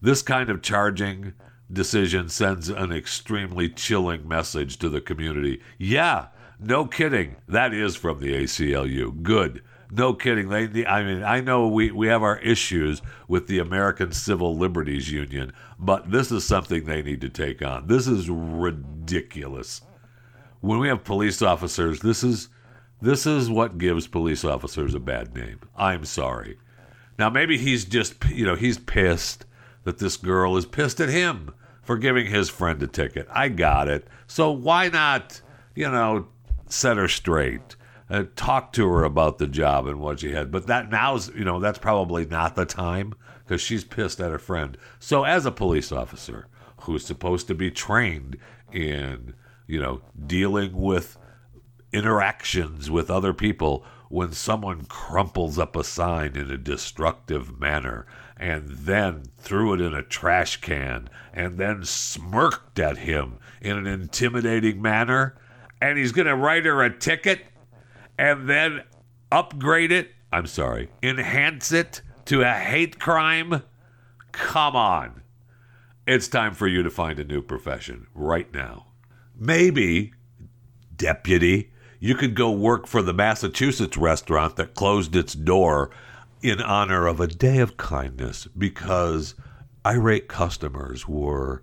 [0.00, 1.34] This kind of charging
[1.72, 5.62] decision sends an extremely chilling message to the community.
[5.78, 6.26] Yeah,
[6.58, 7.36] no kidding.
[7.48, 9.22] That is from the ACLU.
[9.22, 9.62] Good.
[9.90, 10.48] No kidding.
[10.48, 15.12] They, I mean, I know we, we have our issues with the American Civil Liberties
[15.12, 17.86] Union, but this is something they need to take on.
[17.86, 19.82] This is ridiculous.
[20.60, 22.48] When we have police officers, this is
[23.02, 25.60] this is what gives police officers a bad name.
[25.76, 26.58] I'm sorry.
[27.18, 29.44] Now maybe he's just you know he's pissed
[29.84, 33.26] that this girl is pissed at him for giving his friend a ticket.
[33.30, 34.06] I got it.
[34.26, 35.40] So why not,
[35.74, 36.28] you know,
[36.66, 37.76] set her straight?
[38.08, 40.52] Uh, talk to her about the job and what she had.
[40.52, 44.38] But that now's, you know, that's probably not the time because she's pissed at her
[44.38, 44.76] friend.
[44.98, 46.46] So as a police officer
[46.82, 48.36] who's supposed to be trained
[48.70, 49.34] in,
[49.66, 51.18] you know, dealing with
[51.92, 58.68] interactions with other people when someone crumples up a sign in a destructive manner and
[58.68, 64.82] then threw it in a trash can and then smirked at him in an intimidating
[64.82, 65.34] manner
[65.80, 67.40] and he's going to write her a ticket
[68.18, 68.82] and then
[69.30, 73.62] upgrade it i'm sorry enhance it to a hate crime?
[74.32, 75.22] Come on.
[76.06, 78.86] It's time for you to find a new profession right now.
[79.38, 80.12] Maybe
[80.96, 81.71] deputy
[82.02, 85.88] you could go work for the massachusetts restaurant that closed its door
[86.42, 89.36] in honor of a day of kindness because
[89.86, 91.62] irate customers were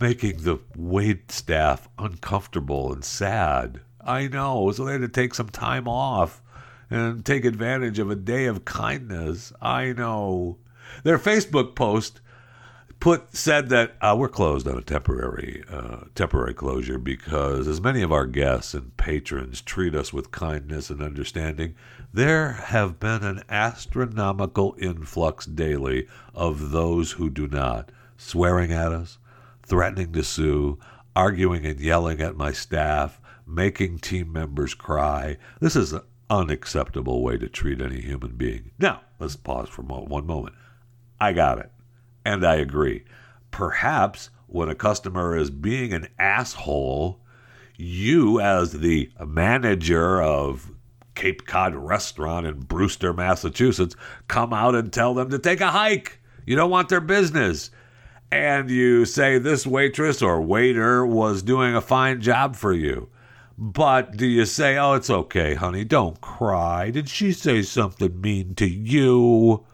[0.00, 3.80] making the wait staff uncomfortable and sad.
[4.00, 6.42] I know, so they had to take some time off
[6.90, 9.52] and take advantage of a day of kindness.
[9.62, 10.58] I know.
[11.04, 12.20] Their Facebook post
[13.00, 18.02] put said that uh, we're closed on a temporary uh, temporary closure because as many
[18.02, 21.74] of our guests and patrons treat us with kindness and understanding,
[22.12, 29.18] there have been an astronomical influx daily of those who do not, swearing at us,
[29.62, 30.78] threatening to sue,
[31.16, 35.36] arguing and yelling at my staff, making team members cry.
[35.58, 38.72] This is an unacceptable way to treat any human being.
[38.78, 40.54] Now, let's pause for one moment.
[41.18, 41.70] I got it.
[42.24, 43.04] And I agree.
[43.50, 47.20] Perhaps when a customer is being an asshole,
[47.76, 50.70] you, as the manager of
[51.14, 53.96] Cape Cod Restaurant in Brewster, Massachusetts,
[54.28, 56.20] come out and tell them to take a hike.
[56.46, 57.70] You don't want their business.
[58.32, 63.08] And you say this waitress or waiter was doing a fine job for you.
[63.58, 66.90] But do you say, oh, it's okay, honey, don't cry?
[66.90, 69.66] Did she say something mean to you?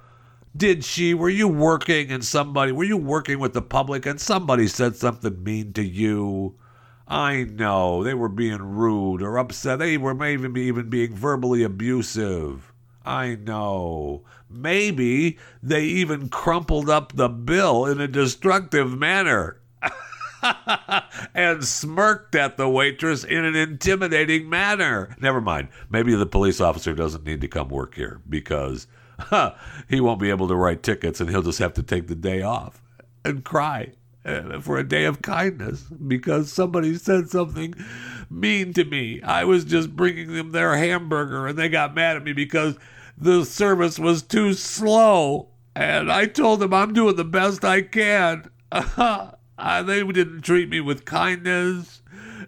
[0.56, 1.12] Did she?
[1.12, 5.42] Were you working and somebody, were you working with the public and somebody said something
[5.42, 6.54] mean to you?
[7.08, 9.78] I know they were being rude or upset.
[9.78, 12.72] They were maybe even being verbally abusive.
[13.04, 14.24] I know.
[14.50, 19.60] Maybe they even crumpled up the bill in a destructive manner
[21.34, 25.14] and smirked at the waitress in an intimidating manner.
[25.20, 25.68] Never mind.
[25.90, 28.86] Maybe the police officer doesn't need to come work here because
[29.88, 32.42] he won't be able to write tickets and he'll just have to take the day
[32.42, 32.82] off
[33.24, 33.92] and cry
[34.60, 37.74] for a day of kindness because somebody said something
[38.28, 39.22] mean to me.
[39.22, 42.76] I was just bringing them their hamburger and they got mad at me because
[43.16, 45.48] the service was too slow.
[45.74, 48.50] And I told them I'm doing the best I can.
[48.72, 52.02] they didn't treat me with kindness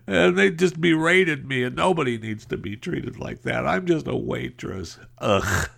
[0.09, 3.66] and they just berated me, and nobody needs to be treated like that.
[3.66, 4.98] I'm just a waitress.
[5.18, 5.68] Ugh,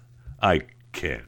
[0.41, 1.25] I can't.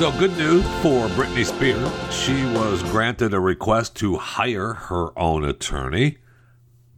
[0.00, 1.90] So, good news for Britney Spears.
[2.10, 6.16] She was granted a request to hire her own attorney.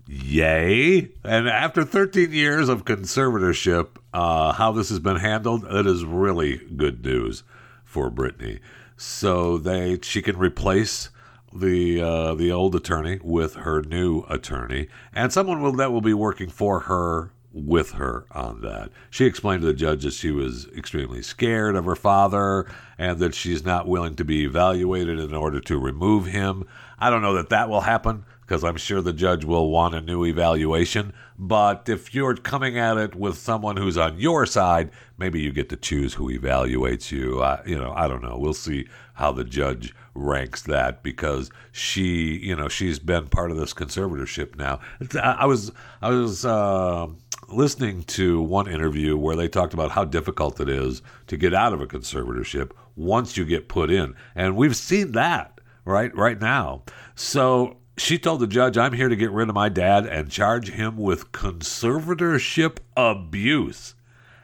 [0.06, 1.08] Yay.
[1.24, 6.58] And after 13 years of conservatorship, uh, how this has been handled, it is really
[6.76, 7.42] good news
[7.84, 8.60] for Britney
[9.02, 11.10] so they she can replace
[11.52, 16.14] the uh, the old attorney with her new attorney, and someone will that will be
[16.14, 18.90] working for her with her on that.
[19.10, 23.34] She explained to the judge that she was extremely scared of her father and that
[23.34, 26.64] she's not willing to be evaluated in order to remove him.
[26.98, 30.02] I don't know that that will happen because I'm sure the judge will want a
[30.02, 31.14] new evaluation.
[31.38, 35.70] But if you're coming at it with someone who's on your side, maybe you get
[35.70, 37.42] to choose who evaluates you.
[37.64, 38.36] You know, I don't know.
[38.36, 43.56] We'll see how the judge ranks that because she, you know, she's been part of
[43.56, 44.80] this conservatorship now.
[45.14, 46.44] I, I was, I was.
[46.44, 47.06] Uh,
[47.48, 51.74] listening to one interview where they talked about how difficult it is to get out
[51.74, 54.14] of a conservatorship once you get put in.
[54.34, 56.84] And we've seen that right right now.
[57.14, 60.70] So she told the judge, I'm here to get rid of my dad and charge
[60.70, 63.94] him with conservatorship abuse.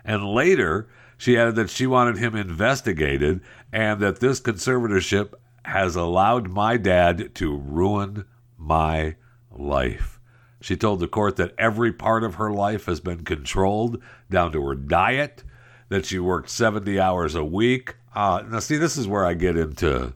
[0.04, 3.40] And later, she added that she wanted him investigated
[3.72, 8.24] and that this conservatorship has allowed my dad to ruin
[8.56, 9.16] my
[9.50, 10.20] life.
[10.60, 14.64] She told the court that every part of her life has been controlled down to
[14.66, 15.42] her diet,
[15.88, 17.96] that she worked 70 hours a week.
[18.14, 20.14] Uh, now, see, this is where I get into,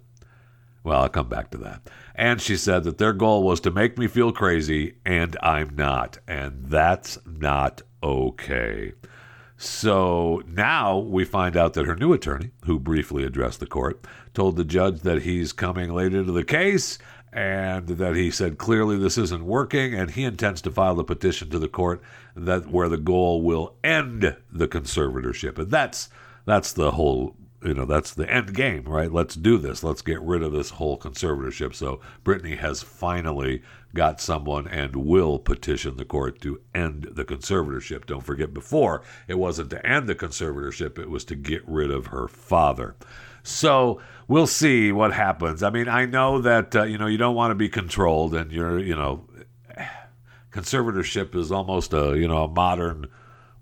[0.84, 1.82] well, I'll come back to that.
[2.14, 6.18] And she said that their goal was to make me feel crazy, and I'm not.
[6.26, 8.92] And that's not okay.
[9.56, 14.56] So now we find out that her new attorney, who briefly addressed the court, told
[14.56, 16.98] the judge that he's coming late into the case
[17.32, 21.48] and that he said clearly this isn't working and he intends to file the petition
[21.48, 22.02] to the court
[22.36, 26.10] that where the goal will end the conservatorship and that's
[26.44, 29.12] that's the whole you know that's the end game right?
[29.12, 29.82] Let's do this.
[29.82, 31.74] Let's get rid of this whole conservatorship.
[31.74, 33.62] So Britney has finally
[33.94, 38.06] got someone and will petition the court to end the conservatorship.
[38.06, 40.98] Don't forget before it wasn't to end the conservatorship.
[40.98, 42.96] It was to get rid of her father.
[43.42, 45.62] So we'll see what happens.
[45.62, 48.52] I mean, I know that uh, you know you don't want to be controlled, and
[48.52, 49.26] you're you know,
[50.52, 53.08] conservatorship is almost a you know a modern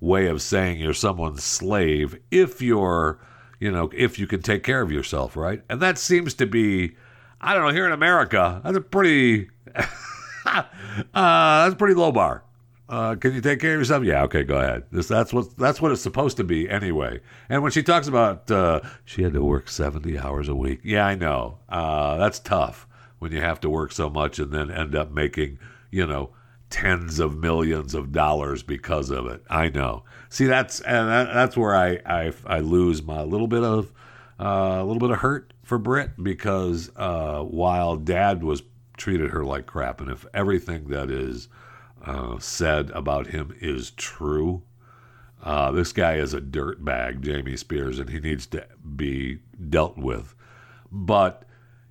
[0.01, 2.19] way of saying you're someone's slave.
[2.31, 3.19] If you're
[3.61, 5.63] you know if you can take care of yourself, right?
[5.69, 6.97] And that seems to be,
[7.41, 9.51] I don't know, here in America, that's a pretty.
[10.47, 10.65] uh,
[11.15, 12.43] that's pretty low bar.
[12.89, 14.03] Uh, can you take care of yourself?
[14.03, 14.83] Yeah, okay, go ahead.
[14.91, 17.21] This, that's what that's what it's supposed to be anyway.
[17.49, 21.07] And when she talks about uh, she had to work seventy hours a week, yeah,
[21.07, 22.89] I know uh, that's tough
[23.21, 25.59] when you have to work so much and then end up making
[25.93, 26.31] you know
[26.71, 29.43] tens of millions of dollars because of it.
[29.51, 30.05] I know.
[30.29, 33.93] See, that's and that, that's where I, I I lose my little bit of
[34.41, 38.63] uh, a little bit of hurt for Brit because uh, while Dad was
[38.97, 41.49] treated her like crap, and if everything that is
[42.05, 44.63] uh, said about him is true.
[45.43, 50.35] Uh, this guy is a dirtbag, Jamie Spears, and he needs to be dealt with.
[50.93, 51.45] But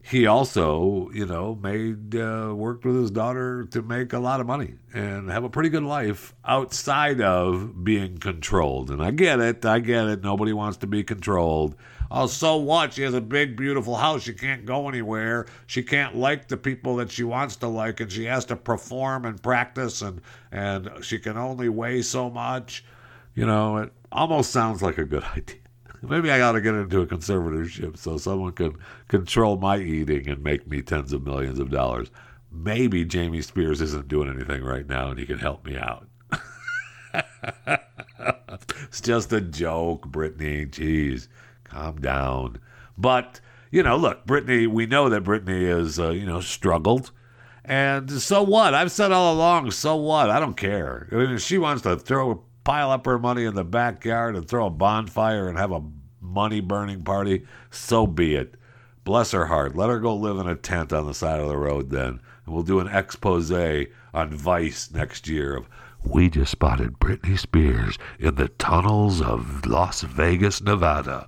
[0.09, 4.47] he also, you know, made uh, worked with his daughter to make a lot of
[4.47, 8.89] money and have a pretty good life outside of being controlled.
[8.89, 10.23] And I get it, I get it.
[10.23, 11.75] Nobody wants to be controlled.
[12.09, 12.93] Oh, so what?
[12.93, 14.23] She has a big, beautiful house.
[14.23, 15.45] She can't go anywhere.
[15.67, 19.25] She can't like the people that she wants to like, and she has to perform
[19.25, 22.83] and practice, and and she can only weigh so much.
[23.35, 25.58] You know, it almost sounds like a good idea.
[26.01, 28.75] Maybe I ought to get into a conservatorship so someone can
[29.07, 32.09] control my eating and make me tens of millions of dollars.
[32.51, 36.07] Maybe Jamie Spears isn't doing anything right now, and he can help me out.
[38.83, 40.69] it's just a joke, Britney.
[40.69, 41.27] Jeez
[41.69, 42.59] calm down.
[42.97, 43.39] But,
[43.71, 47.11] you know, look, Britney, we know that Britney has, uh, you know, struggled.
[47.63, 48.73] And so what?
[48.73, 50.29] I've said all along, so what?
[50.29, 51.07] I don't care.
[51.11, 54.47] I mean, if she wants to throw, pile up her money in the backyard and
[54.47, 55.81] throw a bonfire and have a
[56.21, 58.53] money burning party, so be it.
[59.03, 59.75] Bless her heart.
[59.75, 62.19] Let her go live in a tent on the side of the road then.
[62.45, 65.67] And we'll do an expose on Vice next year of
[66.05, 71.27] we just spotted Britney Spears in the tunnels of Las Vegas, Nevada.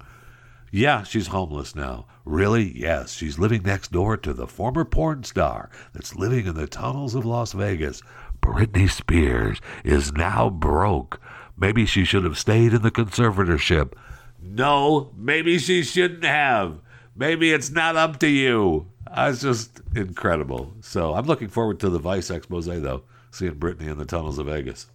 [0.71, 2.05] Yeah, she's homeless now.
[2.23, 2.71] Really?
[2.79, 7.15] Yes, she's living next door to the former porn star that's living in the tunnels
[7.15, 8.03] of Las Vegas.
[8.41, 11.19] Britney Spears is now broke.
[11.57, 13.93] Maybe she should have stayed in the conservatorship.
[14.41, 16.79] No, maybe she shouldn't have.
[17.15, 18.87] Maybe it's not up to you.
[19.07, 20.73] Uh, it's just incredible.
[20.81, 24.47] So I'm looking forward to the Vice expose, though, seeing Britney in the tunnels of
[24.47, 24.87] Vegas.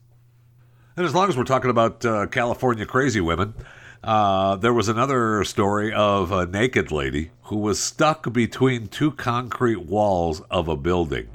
[0.97, 3.55] And as long as we're talking about uh, California crazy women,
[4.03, 9.83] uh, there was another story of a naked lady who was stuck between two concrete
[9.83, 11.29] walls of a building.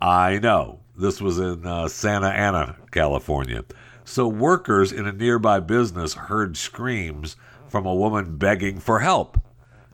[0.00, 0.80] I know.
[1.02, 3.64] This was in uh, Santa Ana, California.
[4.04, 7.34] So, workers in a nearby business heard screams
[7.66, 9.36] from a woman begging for help.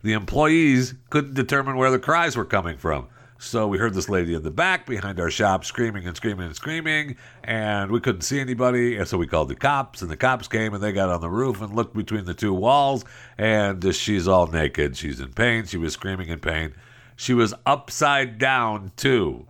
[0.02, 3.06] The employees couldn't determine where the cries were coming from.
[3.38, 6.56] So we heard this lady in the back behind our shop screaming and screaming and
[6.56, 8.96] screaming, and we couldn't see anybody.
[8.96, 11.30] And so we called the cops, and the cops came and they got on the
[11.30, 13.06] roof and looked between the two walls.
[13.38, 14.96] And she's all naked.
[14.96, 15.64] She's in pain.
[15.64, 16.74] She was screaming in pain.
[17.16, 19.46] She was upside down, too.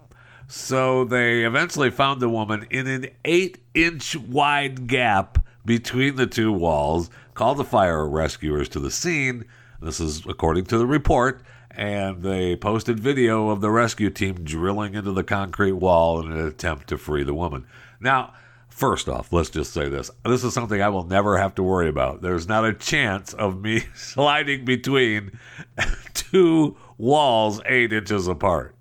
[0.49, 6.51] So they eventually found the woman in an eight inch wide gap between the two
[6.51, 9.45] walls, called the fire rescuers to the scene.
[9.83, 11.43] This is according to the report.
[11.71, 16.45] And they posted video of the rescue team drilling into the concrete wall in an
[16.45, 17.67] attempt to free the woman.
[18.01, 18.33] Now,
[18.71, 20.09] First off, let's just say this.
[20.25, 22.23] This is something I will never have to worry about.
[22.23, 25.37] There's not a chance of me sliding between
[26.15, 28.77] two walls eight inches apart.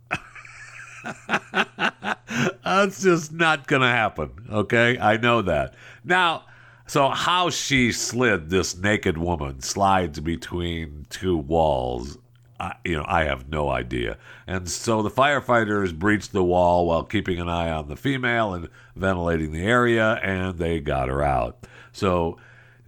[2.63, 4.31] That's just not going to happen.
[4.51, 4.97] Okay.
[4.99, 5.75] I know that.
[6.03, 6.45] Now,
[6.85, 12.17] so how she slid this naked woman slides between two walls
[12.59, 14.17] I, you know, I have no idea.
[14.47, 18.69] And so the firefighters breached the wall while keeping an eye on the female and
[18.95, 21.67] ventilating the area, and they got her out.
[21.91, 22.37] So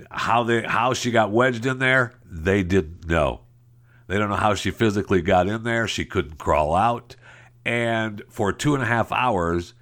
[0.10, 3.42] how they how she got wedged in there, they didn't know.
[4.08, 5.88] They don't know how she physically got in there.
[5.88, 7.16] She couldn't crawl out,
[7.66, 9.74] and for two and a half hours,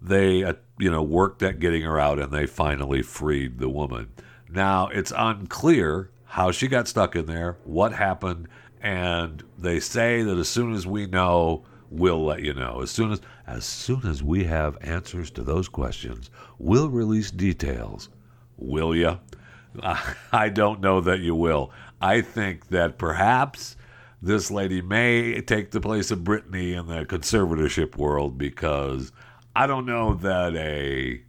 [0.00, 4.10] they uh, you know worked at getting her out, and they finally freed the woman.
[4.48, 8.48] Now it's unclear how she got stuck in there, what happened
[8.84, 12.82] and they say that as soon as we know, we'll let you know.
[12.82, 18.10] As soon as as soon as we have answers to those questions, we'll release details.
[18.58, 19.18] Will you?
[20.32, 21.72] I don't know that you will.
[22.00, 23.76] I think that perhaps
[24.24, 29.12] this lady may take the place of Britney in the conservatorship world because
[29.54, 31.20] I don't know that a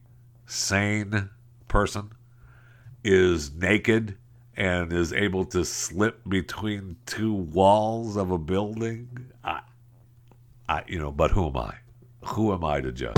[0.45, 1.29] sane
[1.67, 2.11] person
[3.03, 4.17] is naked
[4.55, 9.31] and is able to slip between two walls of a building.
[9.43, 9.59] I,
[10.69, 11.75] I, you know, but who am I?
[12.27, 13.17] Who am I to judge?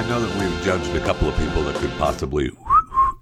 [0.00, 2.50] I know that we've judged a couple of people that could possibly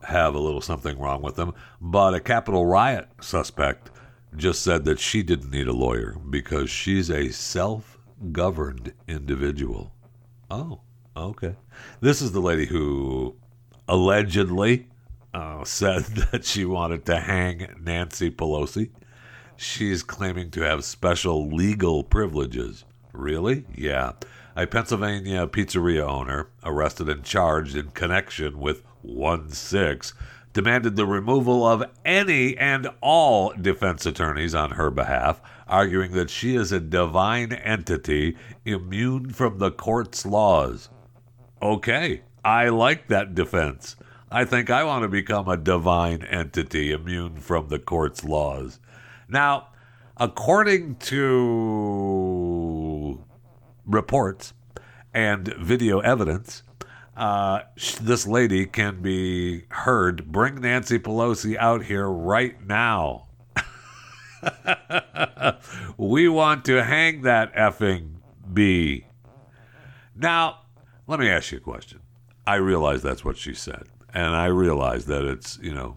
[0.04, 3.90] have a little something wrong with them, but a Capitol riot suspect
[4.36, 7.98] just said that she didn't need a lawyer because she's a self
[8.30, 9.92] governed individual.
[10.52, 10.82] Oh,
[11.16, 11.56] okay.
[12.00, 13.34] This is the lady who
[13.88, 14.86] allegedly
[15.34, 18.90] uh, said that she wanted to hang Nancy Pelosi.
[19.56, 22.84] She's claiming to have special legal privileges.
[23.12, 23.64] Really?
[23.74, 24.12] Yeah.
[24.58, 30.14] A Pennsylvania pizzeria owner arrested and charged in connection with 1 6
[30.52, 36.56] demanded the removal of any and all defense attorneys on her behalf, arguing that she
[36.56, 40.88] is a divine entity immune from the court's laws.
[41.62, 43.94] Okay, I like that defense.
[44.28, 48.80] I think I want to become a divine entity immune from the court's laws.
[49.28, 49.68] Now,
[50.16, 52.87] according to
[53.88, 54.52] reports
[55.12, 56.62] and video evidence,
[57.16, 57.62] uh,
[58.00, 60.30] this lady can be heard.
[60.30, 63.26] Bring Nancy Pelosi out here right now.
[65.96, 68.18] we want to hang that effing
[68.52, 69.06] bee.
[70.14, 70.60] Now,
[71.08, 72.00] let me ask you a question.
[72.46, 73.84] I realize that's what she said,
[74.14, 75.96] and I realize that it's, you know,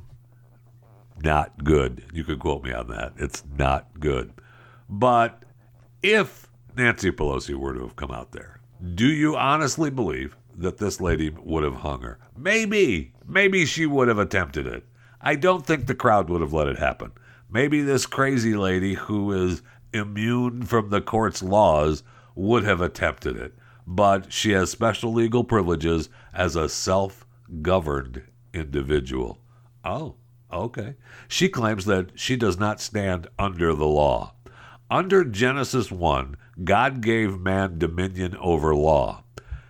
[1.23, 2.03] not good.
[2.13, 3.13] You could quote me on that.
[3.17, 4.33] It's not good.
[4.89, 5.43] But
[6.01, 8.61] if Nancy Pelosi were to have come out there,
[8.95, 12.19] do you honestly believe that this lady would have hung her.
[12.37, 14.85] Maybe, maybe she would have attempted it.
[15.19, 17.11] I don't think the crowd would have let it happen.
[17.49, 19.61] Maybe this crazy lady who is
[19.93, 22.03] immune from the court's laws
[22.35, 23.53] would have attempted it,
[23.85, 27.25] but she has special legal privileges as a self
[27.61, 29.39] governed individual.
[29.83, 30.15] Oh,
[30.51, 30.95] okay.
[31.27, 34.33] She claims that she does not stand under the law.
[34.91, 36.35] Under Genesis 1,
[36.65, 39.23] God gave man dominion over law.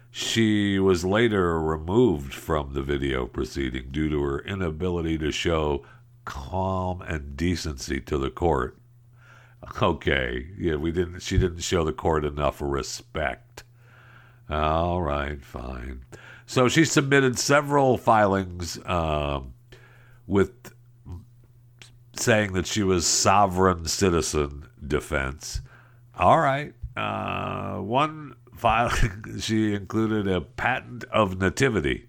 [0.09, 5.85] She was later removed from the video proceeding due to her inability to show
[6.25, 8.79] calm and decency to the court.
[9.79, 11.19] Okay, yeah, we didn't.
[11.19, 13.63] She didn't show the court enough respect.
[14.49, 16.03] All right, fine.
[16.47, 19.53] So she submitted several filings um,
[20.25, 20.73] with
[22.13, 25.61] saying that she was sovereign citizen defense.
[26.17, 26.73] All right.
[26.95, 32.07] Uh, one filing, she included a patent of nativity,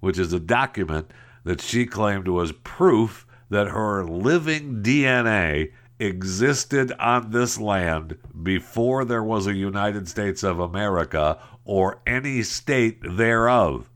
[0.00, 1.10] which is a document
[1.44, 9.22] that she claimed was proof that her living DNA existed on this land before there
[9.22, 13.88] was a United States of America or any state thereof.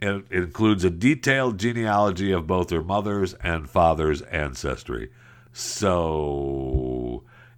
[0.00, 5.10] It includes a detailed genealogy of both her mother's and father's ancestry.
[5.52, 7.09] So,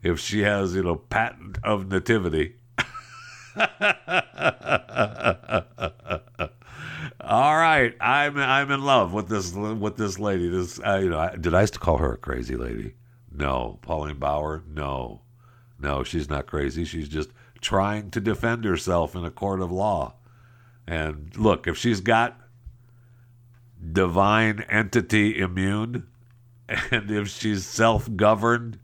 [0.03, 2.57] if she has, you know, patent of nativity,
[7.21, 10.49] All right, I'm I'm in love with this with this lady.
[10.49, 12.95] This uh, you know, I, did I used to call her a crazy lady?
[13.31, 14.63] No, Pauline Bauer.
[14.69, 15.23] No,
[15.79, 16.85] no, she's not crazy.
[16.85, 17.31] She's just
[17.61, 20.15] trying to defend herself in a court of law.
[20.87, 22.41] And look, if she's got
[23.93, 26.09] divine entity immune,
[26.91, 28.79] and if she's self-governed,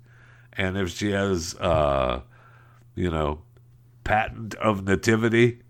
[0.58, 2.20] and if she has, uh,
[2.96, 3.42] you know,
[4.02, 5.60] patent of nativity,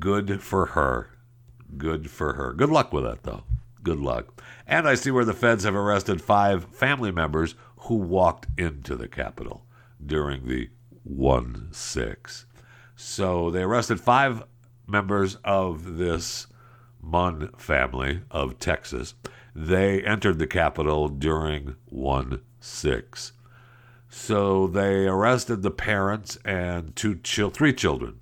[0.00, 1.10] good for her.
[1.78, 2.52] Good for her.
[2.52, 3.44] Good luck with that, though.
[3.84, 4.42] Good luck.
[4.66, 9.08] And I see where the feds have arrested five family members who walked into the
[9.08, 9.64] Capitol
[10.04, 10.68] during the
[11.04, 12.46] 1 6.
[12.96, 14.42] So they arrested five
[14.86, 16.48] members of this
[17.00, 19.14] Munn family of Texas.
[19.54, 23.32] They entered the Capitol during 1 6.
[24.12, 28.18] So they arrested the parents and two chil- three children,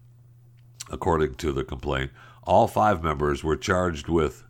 [0.90, 2.12] according to the complaint.
[2.44, 4.44] All five members were charged with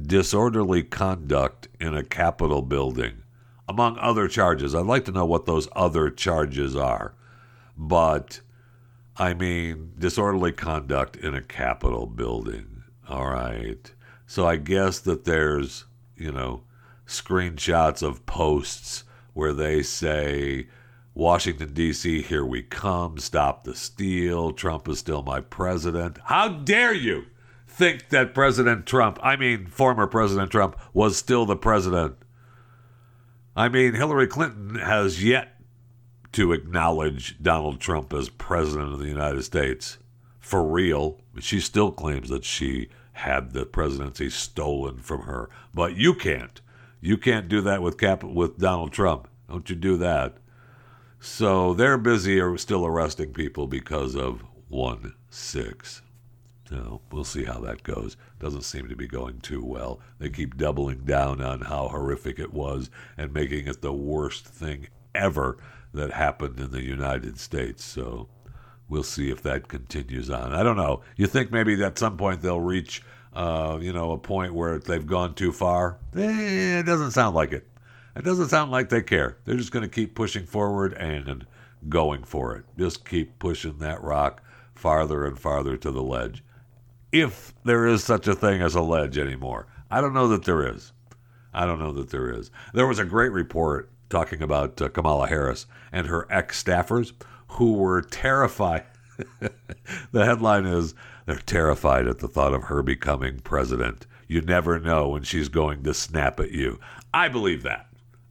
[0.00, 3.22] disorderly conduct in a Capitol building,
[3.66, 4.74] among other charges.
[4.74, 7.14] I'd like to know what those other charges are.
[7.76, 8.40] But,
[9.16, 12.82] I mean, disorderly conduct in a Capitol building.
[13.08, 13.90] All right.
[14.26, 16.62] So I guess that there's, you know,
[17.06, 20.68] screenshots of posts where they say,
[21.14, 26.18] Washington, D.C., here we come, stop the steal, Trump is still my president.
[26.24, 27.26] How dare you
[27.66, 32.16] think that President Trump, I mean, former President Trump, was still the president?
[33.54, 35.60] I mean, Hillary Clinton has yet
[36.32, 39.98] to acknowledge Donald Trump as president of the United States.
[40.40, 45.50] For real, she still claims that she had the presidency stolen from her.
[45.74, 46.60] But you can't.
[47.02, 49.28] You can't do that with Cap- with Donald Trump.
[49.48, 50.36] Don't you do that.
[51.20, 56.02] So they're busy or still arresting people because of 1 6.
[56.68, 58.16] So we'll see how that goes.
[58.38, 60.00] Doesn't seem to be going too well.
[60.18, 62.88] They keep doubling down on how horrific it was
[63.18, 65.58] and making it the worst thing ever
[65.92, 67.84] that happened in the United States.
[67.84, 68.28] So
[68.88, 70.54] we'll see if that continues on.
[70.54, 71.02] I don't know.
[71.16, 75.06] You think maybe at some point they'll reach, uh, you know, a point where they've
[75.06, 75.98] gone too far?
[76.16, 77.66] Eh, it doesn't sound like it.
[78.14, 79.38] It doesn't sound like they care.
[79.44, 81.46] They're just going to keep pushing forward and
[81.88, 82.64] going for it.
[82.78, 84.42] Just keep pushing that rock
[84.74, 86.44] farther and farther to the ledge.
[87.10, 89.66] If there is such a thing as a ledge anymore.
[89.90, 90.92] I don't know that there is.
[91.52, 92.50] I don't know that there is.
[92.72, 97.12] There was a great report talking about uh, Kamala Harris and her ex staffers
[97.48, 98.84] who were terrified.
[100.12, 100.94] The headline is
[101.26, 104.06] They're terrified at the thought of her becoming president.
[104.26, 106.80] You never know when she's going to snap at you.
[107.14, 107.86] I believe that.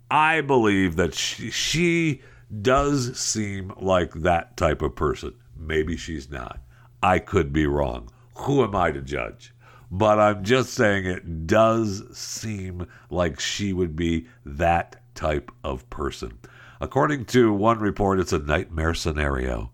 [0.10, 2.22] I believe that she, she
[2.62, 5.34] does seem like that type of person.
[5.56, 6.60] Maybe she's not.
[7.02, 8.10] I could be wrong.
[8.36, 9.54] Who am I to judge?
[9.90, 16.40] But I'm just saying it does seem like she would be that type of person.
[16.80, 19.72] According to one report, it's a nightmare scenario.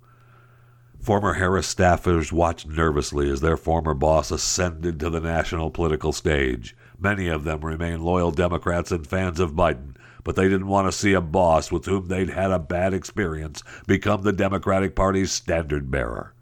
[1.08, 6.76] Former Harris staffers watched nervously as their former boss ascended to the national political stage.
[7.00, 9.96] Many of them remain loyal Democrats and fans of Biden,
[10.26, 13.64] but they didn't want to see a boss with whom they'd had a bad experience
[13.88, 16.34] become the Democratic Party's standard bearer.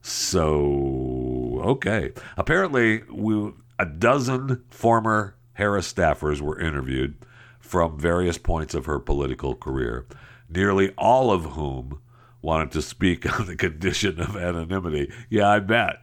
[0.00, 2.10] So, okay.
[2.36, 7.14] Apparently, we, a dozen former Harris staffers were interviewed
[7.60, 10.06] from various points of her political career,
[10.48, 12.00] nearly all of whom
[12.42, 15.10] wanted to speak on the condition of anonymity.
[15.30, 16.02] Yeah, I bet.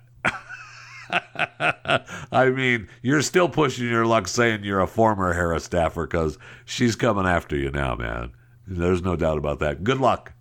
[2.31, 6.95] I mean, you're still pushing your luck saying you're a former Harris staffer because she's
[6.95, 8.31] coming after you now, man.
[8.67, 9.83] There's no doubt about that.
[9.83, 10.33] Good luck.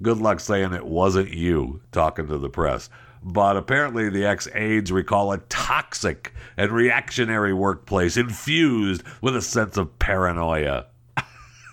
[0.00, 2.88] Good luck saying it wasn't you talking to the press.
[3.24, 9.76] But apparently, the ex aides recall a toxic and reactionary workplace infused with a sense
[9.76, 10.86] of paranoia.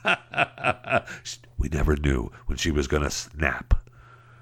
[1.59, 3.73] we never knew when she was going to snap.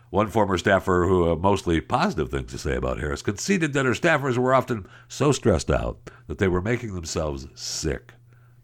[0.10, 3.92] One former staffer who had mostly positive things to say about Harris conceded that her
[3.92, 8.14] staffers were often so stressed out that they were making themselves sick.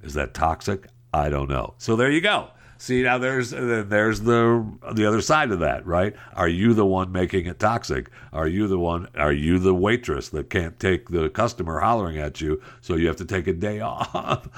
[0.02, 0.88] Is that toxic?
[1.14, 1.74] I don't know.
[1.78, 2.52] So there you go.
[2.84, 6.14] See now there's there's the the other side of that, right?
[6.34, 8.10] Are you the one making it toxic?
[8.34, 12.42] Are you the one are you the waitress that can't take the customer hollering at
[12.42, 14.50] you so you have to take a day off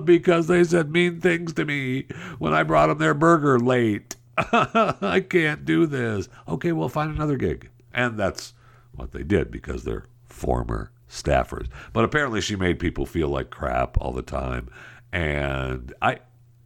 [0.06, 2.06] because they said mean things to me
[2.38, 4.16] when I brought them their burger late?
[4.38, 6.30] I can't do this.
[6.48, 7.68] Okay, well find another gig.
[7.92, 8.54] And that's
[8.92, 11.68] what they did because they're former staffers.
[11.92, 14.70] But apparently she made people feel like crap all the time
[15.12, 16.20] and I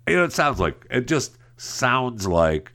[0.08, 2.72] you know, it sounds like it just sounds like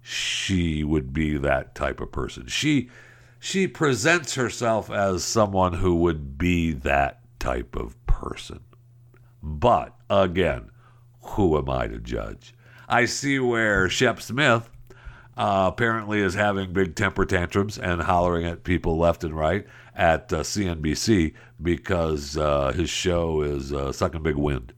[0.00, 2.46] she would be that type of person.
[2.46, 2.90] She
[3.38, 8.60] she presents herself as someone who would be that type of person.
[9.42, 10.70] But again,
[11.22, 12.54] who am I to judge?
[12.88, 14.68] I see where Shep Smith
[15.36, 20.32] uh, apparently is having big temper tantrums and hollering at people left and right at
[20.32, 24.74] uh, CNBC because uh, his show is uh, sucking big wind.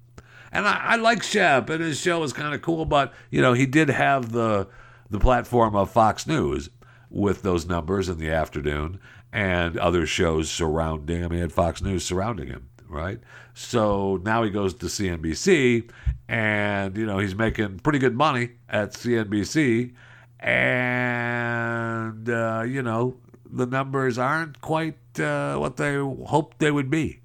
[0.53, 3.55] And I, I like Shep, and his show is kind of cool, but you know
[3.55, 4.69] he did have the
[5.11, 6.71] the platform of Fox News
[7.11, 8.99] with those numbers in the afternoon
[9.33, 11.33] and other shows surrounding him.
[11.33, 13.19] He had Fox News surrounding him, right?
[13.55, 15.91] So now he goes to CNBC,
[16.29, 19.95] and you know he's making pretty good money at CNBC,
[20.41, 23.17] and uh, you know
[23.51, 27.21] the numbers aren't quite uh, what they hoped they would be.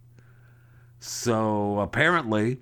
[0.99, 2.59] So apparently,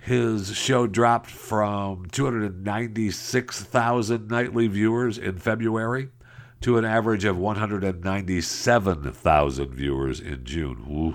[0.00, 6.08] his show dropped from 296,000 nightly viewers in February
[6.62, 10.86] to an average of 197,000 viewers in June.
[10.90, 11.14] Ooh,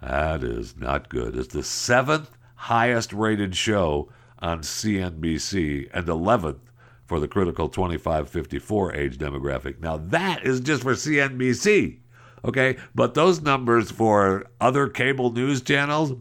[0.00, 1.36] that is not good.
[1.36, 6.58] It's the seventh highest rated show on CNBC and 11th
[7.06, 9.78] for the critical 25 54 age demographic.
[9.80, 11.98] Now, that is just for CNBC.
[12.44, 16.12] Okay, but those numbers for other cable news channels,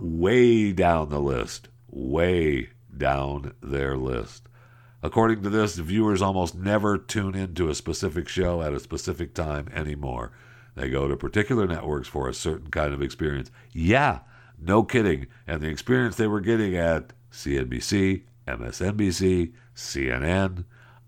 [0.00, 1.68] way down the list.
[1.88, 4.48] Way down their list.
[5.02, 9.68] According to this, viewers almost never tune into a specific show at a specific time
[9.72, 10.32] anymore.
[10.74, 13.50] They go to particular networks for a certain kind of experience.
[13.72, 14.20] Yeah,
[14.58, 15.26] no kidding.
[15.46, 20.64] And the experience they were getting at CNBC, MSNBC, CNN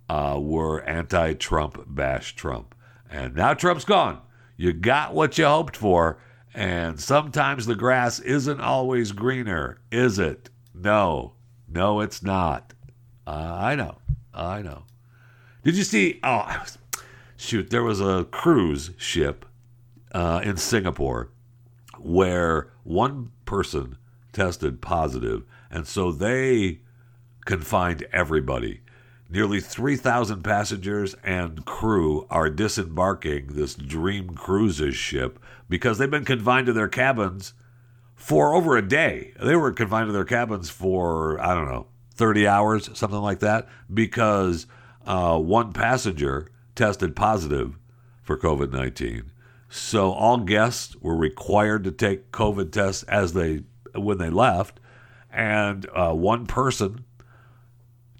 [0.08, 2.74] uh, were anti Trump, bash Trump.
[3.10, 4.20] And now Trump's gone.
[4.56, 6.18] You got what you hoped for.
[6.58, 10.50] And sometimes the grass isn't always greener, is it?
[10.74, 11.34] No,
[11.68, 12.74] no, it's not.
[13.24, 13.98] Uh, I know.
[14.34, 14.82] I know.
[15.62, 16.18] Did you see?
[16.24, 16.64] Oh,
[17.36, 17.70] shoot.
[17.70, 19.46] There was a cruise ship
[20.10, 21.30] uh, in Singapore
[21.96, 23.96] where one person
[24.32, 26.80] tested positive, and so they
[27.44, 28.80] confined everybody.
[29.30, 35.38] Nearly 3,000 passengers and crew are disembarking this Dream Cruises ship
[35.68, 37.54] because they've been confined to their cabins
[38.14, 39.32] for over a day.
[39.40, 43.68] They were confined to their cabins for, I don't know, 30 hours, something like that,
[43.92, 44.66] because
[45.06, 47.78] uh, one passenger tested positive
[48.22, 49.30] for COVID 19.
[49.68, 53.64] So all guests were required to take COVID tests as they
[53.94, 54.80] when they left,
[55.30, 57.04] and uh, one person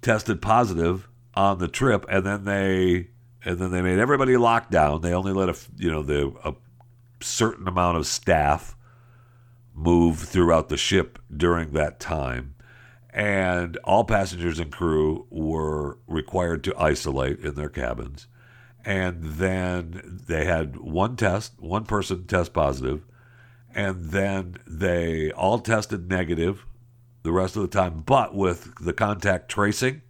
[0.01, 3.07] tested positive on the trip, and then they
[3.43, 5.01] and then they made everybody lock down.
[5.01, 6.53] They only let a you know the a
[7.21, 8.75] certain amount of staff
[9.73, 12.55] move throughout the ship during that time,
[13.11, 18.27] and all passengers and crew were required to isolate in their cabins.
[18.85, 23.05] And then they had one test, one person test positive,
[23.73, 26.65] and then they all tested negative
[27.23, 28.03] the rest of the time.
[28.05, 30.01] But with the contact tracing,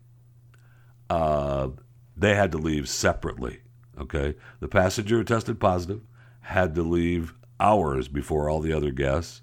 [1.09, 1.69] uh,
[2.15, 3.61] they had to leave separately.
[3.99, 6.01] Okay, the passenger tested positive
[6.49, 9.41] had to leave hours before all the other guests.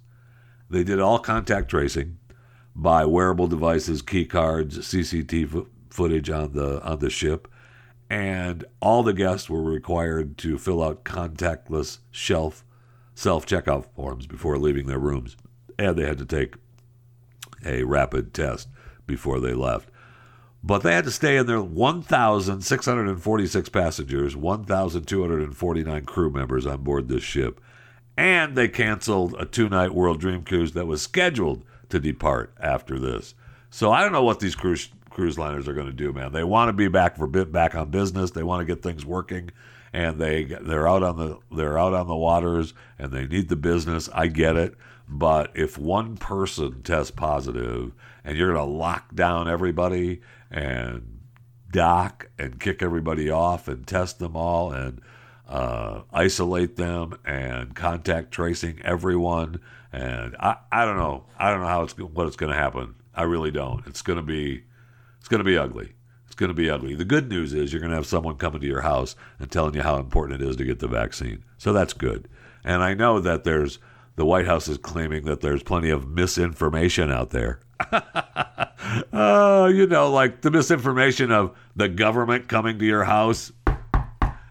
[0.68, 2.18] They did all contact tracing
[2.74, 7.46] by wearable devices, key cards, CCTV footage on the on the ship,
[8.10, 12.64] and all the guests were required to fill out contactless shelf
[13.14, 15.36] self checkout forms before leaving their rooms,
[15.78, 16.56] and they had to take
[17.64, 18.68] a rapid test
[19.06, 19.90] before they left.
[20.66, 27.22] But they had to stay in there 1,646 passengers, 1,249 crew members on board this
[27.22, 27.60] ship.
[28.16, 32.98] And they canceled a two night World Dream Cruise that was scheduled to depart after
[32.98, 33.36] this.
[33.70, 36.32] So I don't know what these cruise cruise liners are going to do, man.
[36.32, 38.32] They want to be back for bit back on business.
[38.32, 39.52] They want to get things working,
[39.92, 43.54] and they they're out on the they're out on the waters, and they need the
[43.54, 44.08] business.
[44.12, 44.74] I get it,
[45.08, 47.92] but if one person tests positive,
[48.24, 51.20] and you're going to lock down everybody and
[51.70, 55.00] dock and kick everybody off and test them all and
[55.48, 59.60] uh, isolate them and contact tracing everyone.
[59.92, 61.24] And I, I don't know.
[61.38, 62.94] I don't know how it's what it's going to happen.
[63.14, 63.86] I really don't.
[63.86, 64.64] It's going to be
[65.18, 65.94] it's going to be ugly.
[66.26, 66.94] It's going to be ugly.
[66.94, 69.74] The good news is you're going to have someone coming to your house and telling
[69.74, 71.44] you how important it is to get the vaccine.
[71.56, 72.28] So that's good.
[72.62, 73.78] And I know that there's
[74.16, 77.60] the White House is claiming that there's plenty of misinformation out there.
[79.12, 83.52] uh, you know, like the misinformation of the government coming to your house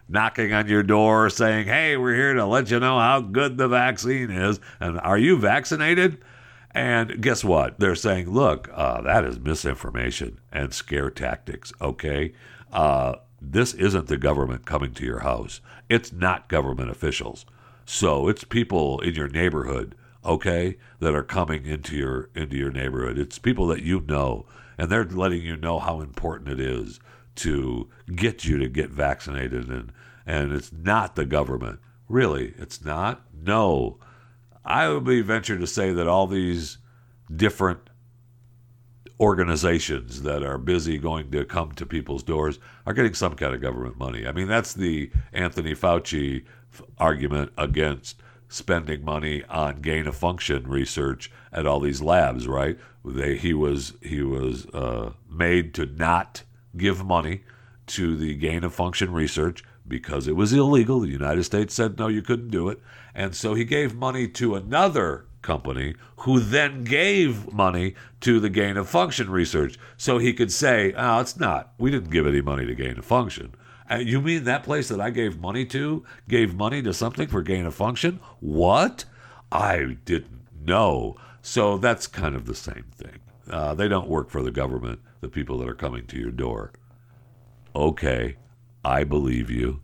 [0.08, 3.68] knocking on your door saying, Hey, we're here to let you know how good the
[3.68, 4.60] vaccine is.
[4.80, 6.22] And are you vaccinated?
[6.70, 7.80] And guess what?
[7.80, 12.32] They're saying, Look, uh, that is misinformation and scare tactics, okay?
[12.72, 15.60] Uh, this isn't the government coming to your house.
[15.88, 17.44] It's not government officials.
[17.86, 23.16] So it's people in your neighborhood, okay, that are coming into your into your neighborhood.
[23.16, 24.44] It's people that you know,
[24.76, 26.98] and they're letting you know how important it is
[27.36, 29.92] to get you to get vaccinated and
[30.26, 31.78] and it's not the government.
[32.08, 33.24] Really, it's not.
[33.32, 33.98] No.
[34.64, 36.78] I would be venture to say that all these
[37.34, 37.88] different
[39.20, 43.62] organizations that are busy going to come to people's doors are getting some kind of
[43.62, 44.26] government money.
[44.26, 46.44] I mean, that's the Anthony Fauci
[46.98, 52.78] argument against spending money on gain of function research at all these labs, right?
[53.04, 56.42] They, he was he was uh, made to not
[56.76, 57.42] give money
[57.86, 61.00] to the gain of function research because it was illegal.
[61.00, 62.80] The United States said no, you couldn't do it,
[63.14, 68.76] and so he gave money to another company who then gave money to the gain
[68.76, 71.72] of function research so he could say, oh, it's not.
[71.78, 73.54] We didn't give any money to gain of function.
[73.90, 77.42] Uh, you mean that place that I gave money to gave money to something for
[77.42, 78.20] gain of function?
[78.40, 79.04] What?
[79.52, 81.16] I didn't know.
[81.40, 83.20] So that's kind of the same thing.
[83.48, 86.72] Uh, they don't work for the government, the people that are coming to your door.
[87.74, 88.36] Okay,
[88.84, 89.82] I believe you.